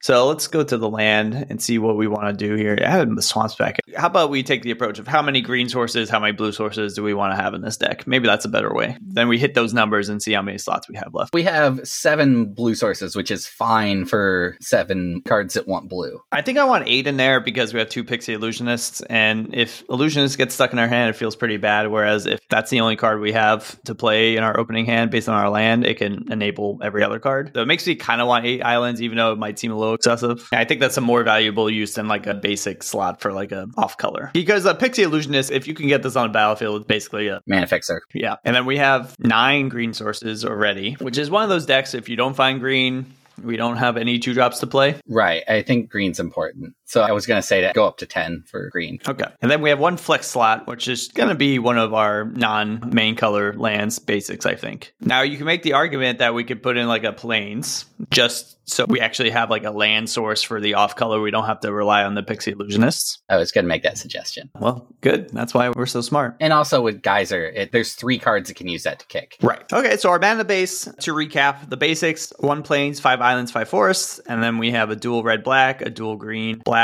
So 0.00 0.26
let's 0.26 0.46
go 0.46 0.62
to 0.62 0.76
the 0.76 0.88
land 0.88 1.46
and 1.50 1.60
see 1.60 1.78
what 1.78 1.96
we 1.96 2.06
want 2.06 2.28
to 2.28 2.46
do 2.46 2.54
here. 2.54 2.78
I 2.80 2.88
have 2.88 3.14
the 3.14 3.22
swamps 3.22 3.56
back. 3.56 3.78
How 3.96 4.06
about 4.06 4.30
we 4.30 4.42
take 4.42 4.62
the 4.62 4.70
approach 4.70 4.98
of 4.98 5.06
how 5.06 5.22
many 5.22 5.40
green 5.40 5.68
sources, 5.68 6.08
how 6.08 6.20
many 6.20 6.32
blue 6.32 6.52
sources 6.52 6.94
do 6.94 7.02
we 7.02 7.14
want 7.14 7.32
to 7.34 7.42
have 7.42 7.54
in 7.54 7.62
this 7.62 7.76
deck? 7.76 8.06
Maybe 8.06 8.26
that's 8.26 8.44
a 8.44 8.48
better 8.48 8.72
way. 8.72 8.96
Then 9.00 9.28
we 9.28 9.38
hit 9.38 9.54
those 9.54 9.74
numbers 9.74 10.08
and 10.08 10.22
see 10.22 10.32
how 10.32 10.42
many 10.42 10.58
slots 10.58 10.88
we 10.88 10.96
have 10.96 11.14
left. 11.14 11.34
We 11.34 11.42
have 11.44 11.86
seven 11.86 12.52
blue 12.52 12.74
sources, 12.74 13.16
which 13.16 13.30
is 13.30 13.46
fine 13.46 14.04
for 14.04 14.56
seven 14.60 15.22
cards 15.22 15.54
that 15.54 15.66
want 15.66 15.88
blue. 15.88 16.20
I 16.30 16.42
think 16.42 16.58
I 16.58 16.64
want 16.64 16.86
eight 16.86 17.06
in 17.06 17.16
there 17.16 17.40
because 17.40 17.72
we 17.72 17.80
have 17.80 17.88
two 17.88 18.04
Pixie 18.04 18.36
Illusionists. 18.36 19.02
And 19.10 19.54
if 19.54 19.84
Illusionists 19.88 20.38
get 20.38 20.52
stuck 20.52 20.72
in 20.72 20.78
our 20.78 20.88
hand, 20.88 21.10
it 21.10 21.18
feels 21.18 21.34
pretty 21.34 21.56
bad. 21.56 21.88
Whereas 21.88 22.26
if 22.26 22.40
that's 22.48 22.70
the 22.70 22.80
only 22.80 22.96
card 22.96 23.20
we 23.20 23.32
have 23.32 23.82
to 23.84 23.94
play 23.94 24.36
in 24.36 24.44
our 24.44 24.58
opening 24.58 24.86
hand 24.86 25.10
based 25.10 25.28
on 25.28 25.34
our 25.34 25.50
land, 25.50 25.84
it 25.84 25.98
can 25.98 26.30
enable 26.30 26.78
every 26.82 27.02
other 27.02 27.18
card. 27.18 27.50
So 27.54 27.62
it 27.62 27.66
makes 27.66 27.86
me 27.86 27.96
kind 27.96 28.20
of 28.20 28.28
want 28.28 28.46
eight 28.46 28.62
islands, 28.62 29.02
even 29.02 29.16
though 29.16 29.32
it 29.32 29.38
might 29.38 29.58
seem 29.58 29.72
a 29.72 29.76
little 29.76 29.87
little 29.88 29.94
excessive. 29.94 30.48
I 30.52 30.64
think 30.64 30.80
that's 30.80 30.96
a 30.96 31.00
more 31.00 31.22
valuable 31.22 31.70
use 31.70 31.94
than 31.94 32.08
like 32.08 32.26
a 32.26 32.34
basic 32.34 32.82
slot 32.82 33.20
for 33.20 33.32
like 33.32 33.52
a 33.52 33.66
off 33.76 33.96
color. 33.96 34.30
Because 34.32 34.64
a 34.64 34.74
Pixie 34.74 35.02
Illusionist, 35.02 35.50
if 35.50 35.66
you 35.66 35.74
can 35.74 35.88
get 35.88 36.02
this 36.02 36.16
on 36.16 36.30
a 36.30 36.32
battlefield, 36.32 36.82
it's 36.82 36.86
basically 36.86 37.28
a 37.28 37.40
mana 37.46 37.66
fixer. 37.66 38.02
Yeah. 38.14 38.36
And 38.44 38.54
then 38.54 38.66
we 38.66 38.76
have 38.78 39.14
nine 39.18 39.68
green 39.68 39.92
sources 39.92 40.44
already, 40.44 40.94
which 40.94 41.18
is 41.18 41.30
one 41.30 41.42
of 41.42 41.48
those 41.48 41.66
decks. 41.66 41.94
If 41.94 42.08
you 42.08 42.16
don't 42.16 42.34
find 42.34 42.60
green, 42.60 43.06
we 43.42 43.56
don't 43.56 43.76
have 43.76 43.96
any 43.96 44.18
two 44.18 44.34
drops 44.34 44.60
to 44.60 44.66
play. 44.66 44.96
Right. 45.06 45.42
I 45.48 45.62
think 45.62 45.90
green's 45.90 46.20
important. 46.20 46.74
So 46.88 47.02
I 47.02 47.12
was 47.12 47.26
going 47.26 47.36
to 47.36 47.46
say 47.46 47.60
to 47.60 47.72
go 47.74 47.86
up 47.86 47.98
to 47.98 48.06
10 48.06 48.44
for 48.46 48.70
green. 48.70 48.98
Okay. 49.06 49.26
And 49.42 49.50
then 49.50 49.60
we 49.60 49.68
have 49.68 49.78
one 49.78 49.98
flex 49.98 50.26
slot, 50.26 50.66
which 50.66 50.88
is 50.88 51.08
going 51.08 51.28
to 51.28 51.34
be 51.34 51.58
one 51.58 51.76
of 51.76 51.92
our 51.92 52.24
non 52.24 52.90
main 52.94 53.14
color 53.14 53.52
lands 53.52 53.98
basics, 53.98 54.46
I 54.46 54.54
think. 54.54 54.94
Now 54.98 55.20
you 55.20 55.36
can 55.36 55.44
make 55.44 55.62
the 55.62 55.74
argument 55.74 56.18
that 56.20 56.32
we 56.32 56.44
could 56.44 56.62
put 56.62 56.78
in 56.78 56.88
like 56.88 57.04
a 57.04 57.12
plains 57.12 57.84
just 58.10 58.58
so 58.68 58.84
we 58.86 59.00
actually 59.00 59.30
have 59.30 59.50
like 59.50 59.64
a 59.64 59.70
land 59.70 60.10
source 60.10 60.42
for 60.42 60.60
the 60.60 60.74
off 60.74 60.94
color. 60.94 61.20
We 61.20 61.30
don't 61.30 61.46
have 61.46 61.60
to 61.60 61.72
rely 61.72 62.04
on 62.04 62.14
the 62.14 62.22
pixie 62.22 62.52
illusionists. 62.52 63.18
I 63.28 63.36
was 63.36 63.50
going 63.50 63.64
to 63.64 63.68
make 63.68 63.82
that 63.82 63.96
suggestion. 63.96 64.50
Well, 64.58 64.86
good. 65.00 65.30
That's 65.30 65.54
why 65.54 65.70
we're 65.70 65.86
so 65.86 66.02
smart. 66.02 66.36
And 66.40 66.52
also 66.52 66.82
with 66.82 67.02
Geyser, 67.02 67.46
it, 67.46 67.72
there's 67.72 67.94
three 67.94 68.18
cards 68.18 68.48
that 68.48 68.54
can 68.54 68.68
use 68.68 68.82
that 68.82 69.00
to 69.00 69.06
kick. 69.06 69.36
Right. 69.42 69.70
Okay. 69.72 69.96
So 69.96 70.10
our 70.10 70.18
mana 70.18 70.44
base, 70.44 70.84
to 70.84 71.14
recap 71.14 71.70
the 71.70 71.76
basics 71.76 72.32
one 72.38 72.62
plains, 72.62 73.00
five 73.00 73.20
islands, 73.20 73.50
five 73.50 73.68
forests. 73.68 74.18
And 74.20 74.42
then 74.42 74.58
we 74.58 74.70
have 74.72 74.90
a 74.90 74.96
dual 74.96 75.22
red 75.22 75.42
black, 75.42 75.80
a 75.80 75.90
dual 75.90 76.16
green 76.16 76.58
black, 76.58 76.77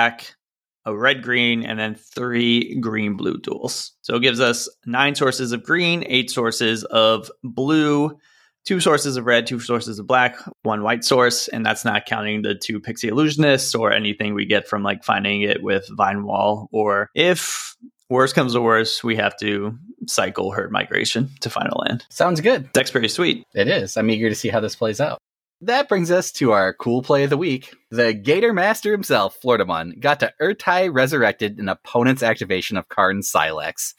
a 0.86 0.94
red 0.94 1.22
green, 1.22 1.64
and 1.64 1.78
then 1.78 1.94
three 1.94 2.78
green 2.80 3.16
blue 3.16 3.38
duels. 3.38 3.92
So 4.02 4.16
it 4.16 4.20
gives 4.20 4.40
us 4.40 4.68
nine 4.84 5.14
sources 5.14 5.52
of 5.52 5.62
green, 5.62 6.04
eight 6.06 6.30
sources 6.30 6.84
of 6.84 7.30
blue 7.42 8.18
two 8.64 8.80
sources 8.80 9.16
of 9.16 9.26
red, 9.26 9.46
two 9.46 9.60
sources 9.60 9.98
of 9.98 10.06
black, 10.06 10.36
one 10.62 10.82
white 10.82 11.04
source, 11.04 11.48
and 11.48 11.64
that's 11.64 11.84
not 11.84 12.06
counting 12.06 12.42
the 12.42 12.54
two 12.54 12.80
pixie 12.80 13.10
illusionists 13.10 13.78
or 13.78 13.92
anything 13.92 14.34
we 14.34 14.44
get 14.44 14.66
from 14.66 14.82
like 14.82 15.04
finding 15.04 15.42
it 15.42 15.62
with 15.62 15.86
vine 15.90 16.24
wall. 16.24 16.68
Or 16.72 17.10
if 17.14 17.76
worse 18.08 18.32
comes 18.32 18.54
to 18.54 18.60
worse, 18.60 19.04
we 19.04 19.16
have 19.16 19.36
to 19.38 19.76
cycle 20.06 20.50
herd 20.50 20.72
migration 20.72 21.30
to 21.40 21.50
final 21.50 21.82
land. 21.86 22.04
Sounds 22.10 22.40
good. 22.40 22.68
That's 22.72 22.90
pretty 22.90 23.08
sweet. 23.08 23.44
It 23.54 23.68
is. 23.68 23.96
I'm 23.96 24.10
eager 24.10 24.28
to 24.28 24.34
see 24.34 24.48
how 24.48 24.60
this 24.60 24.76
plays 24.76 25.00
out. 25.00 25.18
That 25.66 25.88
brings 25.88 26.10
us 26.10 26.30
to 26.32 26.52
our 26.52 26.74
cool 26.74 27.02
play 27.02 27.24
of 27.24 27.30
the 27.30 27.38
week. 27.38 27.74
The 27.90 28.12
Gator 28.12 28.52
Master 28.52 28.92
himself, 28.92 29.38
Floridamon, 29.42 29.98
got 29.98 30.20
to 30.20 30.32
Ertai 30.40 30.92
resurrected 30.92 31.58
an 31.58 31.70
opponent's 31.70 32.22
activation 32.22 32.76
of 32.76 32.90
Karn 32.90 33.20
Sylex. 33.20 33.94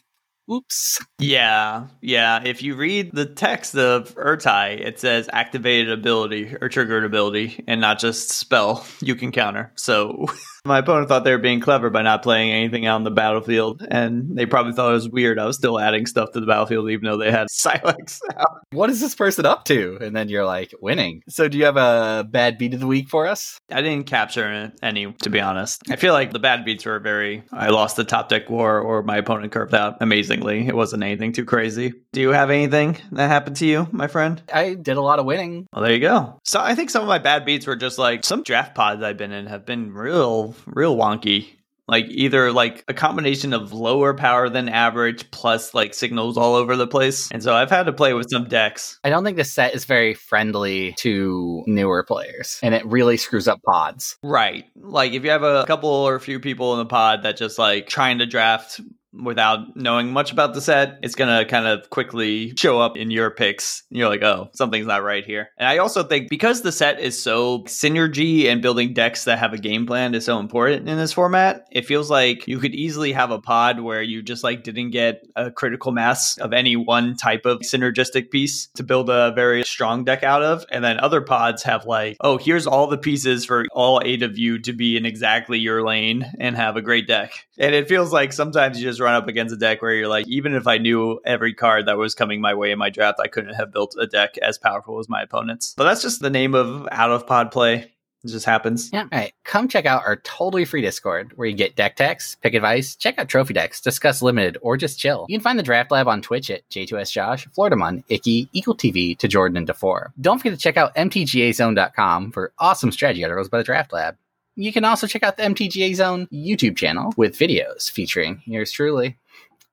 Oops. 0.51 1.03
Yeah, 1.17 1.87
yeah. 2.01 2.43
If 2.43 2.61
you 2.61 2.75
read 2.75 3.15
the 3.15 3.25
text 3.25 3.75
of 3.75 4.13
Ertai, 4.13 4.79
it 4.79 4.99
says 4.99 5.27
activated 5.33 5.91
ability 5.91 6.55
or 6.61 6.69
triggered 6.69 7.03
ability 7.03 7.63
and 7.67 7.81
not 7.81 7.97
just 7.97 8.29
spell 8.29 8.85
you 9.01 9.15
can 9.15 9.31
counter. 9.31 9.71
So 9.75 10.27
My 10.65 10.79
opponent 10.79 11.09
thought 11.09 11.23
they 11.23 11.31
were 11.31 11.37
being 11.37 11.59
clever 11.59 11.91
by 11.91 12.01
not 12.01 12.23
playing 12.23 12.51
anything 12.51 12.87
out 12.87 12.95
on 12.95 13.03
the 13.03 13.11
battlefield, 13.11 13.85
and 13.87 14.35
they 14.35 14.47
probably 14.47 14.73
thought 14.73 14.89
it 14.89 14.93
was 14.93 15.07
weird. 15.07 15.37
I 15.37 15.45
was 15.45 15.57
still 15.57 15.79
adding 15.79 16.07
stuff 16.07 16.31
to 16.31 16.39
the 16.39 16.47
battlefield, 16.47 16.89
even 16.89 17.05
though 17.05 17.17
they 17.17 17.29
had 17.29 17.47
Sylex 17.51 18.19
out. 18.35 18.63
What 18.71 18.89
is 18.89 18.99
this 18.99 19.13
person 19.13 19.45
up 19.45 19.65
to? 19.65 19.99
And 20.01 20.15
then 20.15 20.27
you're 20.27 20.43
like, 20.43 20.73
winning. 20.81 21.21
So, 21.29 21.47
do 21.47 21.59
you 21.59 21.65
have 21.65 21.77
a 21.77 22.25
bad 22.27 22.57
beat 22.57 22.73
of 22.73 22.79
the 22.79 22.87
week 22.87 23.09
for 23.09 23.27
us? 23.27 23.59
I 23.71 23.83
didn't 23.83 24.07
capture 24.07 24.73
any, 24.81 25.11
to 25.21 25.29
be 25.29 25.39
honest. 25.39 25.83
I 25.89 25.97
feel 25.97 26.13
like 26.13 26.33
the 26.33 26.39
bad 26.39 26.65
beats 26.65 26.85
were 26.85 26.99
very. 26.99 27.43
I 27.53 27.69
lost 27.69 27.95
the 27.95 28.03
top 28.03 28.29
deck 28.29 28.49
war, 28.49 28.79
or 28.79 29.03
my 29.03 29.17
opponent 29.17 29.51
curved 29.51 29.75
out 29.75 29.97
amazingly. 30.01 30.67
It 30.67 30.75
wasn't 30.75 31.03
anything 31.03 31.31
too 31.31 31.45
crazy. 31.45 31.93
Do 32.11 32.21
you 32.21 32.29
have 32.29 32.49
anything 32.49 32.97
that 33.11 33.27
happened 33.27 33.57
to 33.57 33.67
you, 33.67 33.87
my 33.91 34.07
friend? 34.07 34.41
I 34.51 34.73
did 34.73 34.97
a 34.97 35.01
lot 35.01 35.19
of 35.19 35.25
winning. 35.25 35.67
Well, 35.71 35.83
there 35.83 35.93
you 35.93 35.99
go. 35.99 36.39
So, 36.43 36.59
I 36.59 36.73
think 36.73 36.89
some 36.89 37.03
of 37.03 37.07
my 37.07 37.19
bad 37.19 37.45
beats 37.45 37.67
were 37.67 37.75
just 37.75 37.99
like 37.99 38.25
some 38.25 38.41
draft 38.41 38.73
pods 38.73 39.03
I've 39.03 39.17
been 39.17 39.31
in 39.31 39.45
have 39.45 39.67
been 39.67 39.93
real 39.93 40.54
real 40.65 40.95
wonky. 40.95 41.49
Like 41.87 42.05
either 42.07 42.51
like 42.51 42.83
a 42.87 42.95
combination 42.95 43.53
of 43.53 43.71
lower 43.71 44.15
power 44.15 44.49
than 44.49 44.69
average 44.69 45.29
plus 45.29 45.75
like 45.75 45.93
signals 45.93 46.35
all 46.35 46.55
over 46.55 46.75
the 46.75 46.87
place. 46.87 47.29
And 47.31 47.43
so 47.43 47.53
I've 47.53 47.69
had 47.69 47.83
to 47.83 47.93
play 47.93 48.13
with 48.13 48.27
some 48.31 48.45
decks. 48.47 48.99
I 49.03 49.11
don't 49.11 49.23
think 49.23 49.37
the 49.37 49.43
set 49.43 49.75
is 49.75 49.85
very 49.85 50.15
friendly 50.15 50.93
to 50.93 51.63
newer 51.67 52.03
players 52.03 52.59
and 52.63 52.73
it 52.73 52.83
really 52.87 53.17
screws 53.17 53.47
up 53.47 53.61
pods. 53.61 54.17
Right. 54.23 54.65
Like 54.75 55.13
if 55.13 55.23
you 55.23 55.29
have 55.29 55.43
a 55.43 55.63
couple 55.67 55.89
or 55.89 56.15
a 56.15 56.19
few 56.19 56.39
people 56.39 56.73
in 56.73 56.79
the 56.79 56.85
pod 56.85 57.21
that 57.21 57.37
just 57.37 57.59
like 57.59 57.87
trying 57.87 58.17
to 58.17 58.25
draft 58.25 58.81
without 59.23 59.75
knowing 59.75 60.11
much 60.11 60.31
about 60.31 60.53
the 60.53 60.61
set, 60.61 60.99
it's 61.01 61.15
going 61.15 61.37
to 61.37 61.49
kind 61.49 61.67
of 61.67 61.89
quickly 61.89 62.53
show 62.57 62.79
up 62.79 62.97
in 62.97 63.11
your 63.11 63.31
picks. 63.31 63.83
You're 63.89 64.09
like, 64.09 64.23
oh, 64.23 64.49
something's 64.53 64.87
not 64.87 65.03
right 65.03 65.25
here. 65.25 65.49
And 65.57 65.67
I 65.67 65.77
also 65.77 66.03
think 66.03 66.29
because 66.29 66.61
the 66.61 66.71
set 66.71 66.99
is 66.99 67.21
so 67.21 67.59
synergy 67.63 68.45
and 68.45 68.61
building 68.61 68.93
decks 68.93 69.25
that 69.25 69.39
have 69.39 69.53
a 69.53 69.57
game 69.57 69.85
plan 69.85 70.15
is 70.15 70.25
so 70.25 70.39
important 70.39 70.87
in 70.87 70.97
this 70.97 71.13
format, 71.13 71.65
it 71.71 71.85
feels 71.85 72.09
like 72.09 72.47
you 72.47 72.59
could 72.59 72.75
easily 72.75 73.11
have 73.11 73.31
a 73.31 73.39
pod 73.39 73.79
where 73.79 74.01
you 74.01 74.21
just 74.21 74.43
like 74.43 74.63
didn't 74.63 74.91
get 74.91 75.21
a 75.35 75.51
critical 75.51 75.91
mass 75.91 76.37
of 76.37 76.53
any 76.53 76.75
one 76.75 77.15
type 77.15 77.45
of 77.45 77.59
synergistic 77.59 78.31
piece 78.31 78.67
to 78.75 78.83
build 78.83 79.09
a 79.09 79.31
very 79.33 79.63
strong 79.63 80.03
deck 80.03 80.23
out 80.23 80.43
of. 80.43 80.65
And 80.71 80.83
then 80.83 80.99
other 80.99 81.21
pods 81.21 81.63
have 81.63 81.85
like, 81.85 82.17
oh, 82.21 82.37
here's 82.37 82.67
all 82.67 82.87
the 82.87 82.97
pieces 82.97 83.45
for 83.45 83.65
all 83.71 84.01
eight 84.03 84.23
of 84.23 84.37
you 84.37 84.59
to 84.59 84.73
be 84.73 84.97
in 84.97 85.05
exactly 85.05 85.59
your 85.59 85.85
lane 85.85 86.25
and 86.39 86.55
have 86.55 86.75
a 86.75 86.81
great 86.81 87.07
deck. 87.07 87.31
And 87.57 87.73
it 87.73 87.87
feels 87.87 88.11
like 88.11 88.33
sometimes 88.33 88.79
you 88.79 88.85
just 88.85 88.99
run 89.05 89.15
up 89.15 89.27
against 89.27 89.53
a 89.53 89.57
deck 89.57 89.81
where 89.81 89.93
you're 89.93 90.07
like, 90.07 90.27
even 90.27 90.53
if 90.55 90.67
I 90.67 90.79
knew 90.79 91.19
every 91.25 91.53
card 91.53 91.85
that 91.85 91.97
was 91.97 92.15
coming 92.15 92.41
my 92.41 92.55
way 92.55 92.71
in 92.71 92.79
my 92.79 92.89
draft, 92.89 93.19
I 93.21 93.27
couldn't 93.27 93.53
have 93.53 93.71
built 93.71 93.95
a 93.99 94.07
deck 94.07 94.37
as 94.39 94.57
powerful 94.57 94.99
as 94.99 95.07
my 95.07 95.21
opponents. 95.21 95.73
But 95.77 95.83
that's 95.85 96.01
just 96.01 96.21
the 96.21 96.29
name 96.29 96.55
of 96.55 96.87
out 96.91 97.11
of 97.11 97.27
pod 97.27 97.51
play. 97.51 97.91
It 98.23 98.29
just 98.29 98.47
happens. 98.47 98.89
Yeah. 98.91 99.03
All 99.03 99.19
right. 99.19 99.31
Come 99.43 99.67
check 99.67 99.85
out 99.85 100.01
our 100.03 100.15
totally 100.15 100.65
free 100.65 100.81
Discord 100.81 101.33
where 101.35 101.47
you 101.47 101.55
get 101.55 101.75
deck 101.75 101.95
techs, 101.95 102.33
pick 102.41 102.55
advice, 102.55 102.95
check 102.95 103.19
out 103.19 103.29
trophy 103.29 103.53
decks, 103.53 103.79
discuss 103.79 104.23
limited, 104.23 104.57
or 104.63 104.77
just 104.77 104.97
chill. 104.97 105.27
You 105.29 105.37
can 105.37 105.43
find 105.43 105.59
the 105.59 105.63
Draft 105.63 105.91
Lab 105.91 106.07
on 106.07 106.23
Twitch 106.23 106.49
at 106.49 106.67
J2S 106.69 107.11
Josh, 107.11 107.47
Floridamun, 107.55 108.03
Icky, 108.09 108.49
Eagle 108.51 108.75
TV 108.75 109.15
to 109.19 109.27
Jordan 109.27 109.57
and 109.57 109.67
DeFore. 109.67 110.07
Don't 110.19 110.39
forget 110.39 110.53
to 110.53 110.59
check 110.59 110.75
out 110.75 110.95
MTGAZone.com 110.95 112.31
for 112.31 112.51
awesome 112.57 112.91
strategy 112.91 113.23
articles 113.23 113.49
by 113.49 113.59
the 113.59 113.63
Draft 113.63 113.93
Lab. 113.93 114.17
You 114.55 114.71
can 114.71 114.85
also 114.85 115.05
check 115.05 115.23
out 115.23 115.37
the 115.37 115.43
MTGA 115.43 115.95
Zone 115.95 116.27
YouTube 116.31 116.77
channel 116.77 117.13
with 117.17 117.37
videos 117.37 117.91
featuring 117.91 118.41
yours 118.45 118.71
truly. 118.71 119.17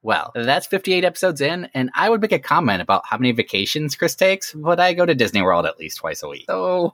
Well, 0.05 0.33
that's 0.35 0.67
58 0.67 1.05
episodes 1.05 1.41
in, 1.41 1.69
and 1.75 1.89
I 1.95 2.11
would 2.11 2.21
make 2.21 2.33
a 2.33 2.41
comment 2.41 2.83
about 2.83 3.07
how 3.07 3.17
many 3.17 3.31
vacations 3.31 3.95
Chris 3.95 4.17
takes, 4.17 4.53
but 4.53 4.81
I 4.81 4.95
go 4.95 5.07
to 5.07 5.15
Disney 5.15 5.43
World 5.43 5.65
at 5.65 5.79
least 5.79 5.99
twice 5.99 6.25
a 6.25 6.29
week. 6.29 6.47
So 6.49 6.91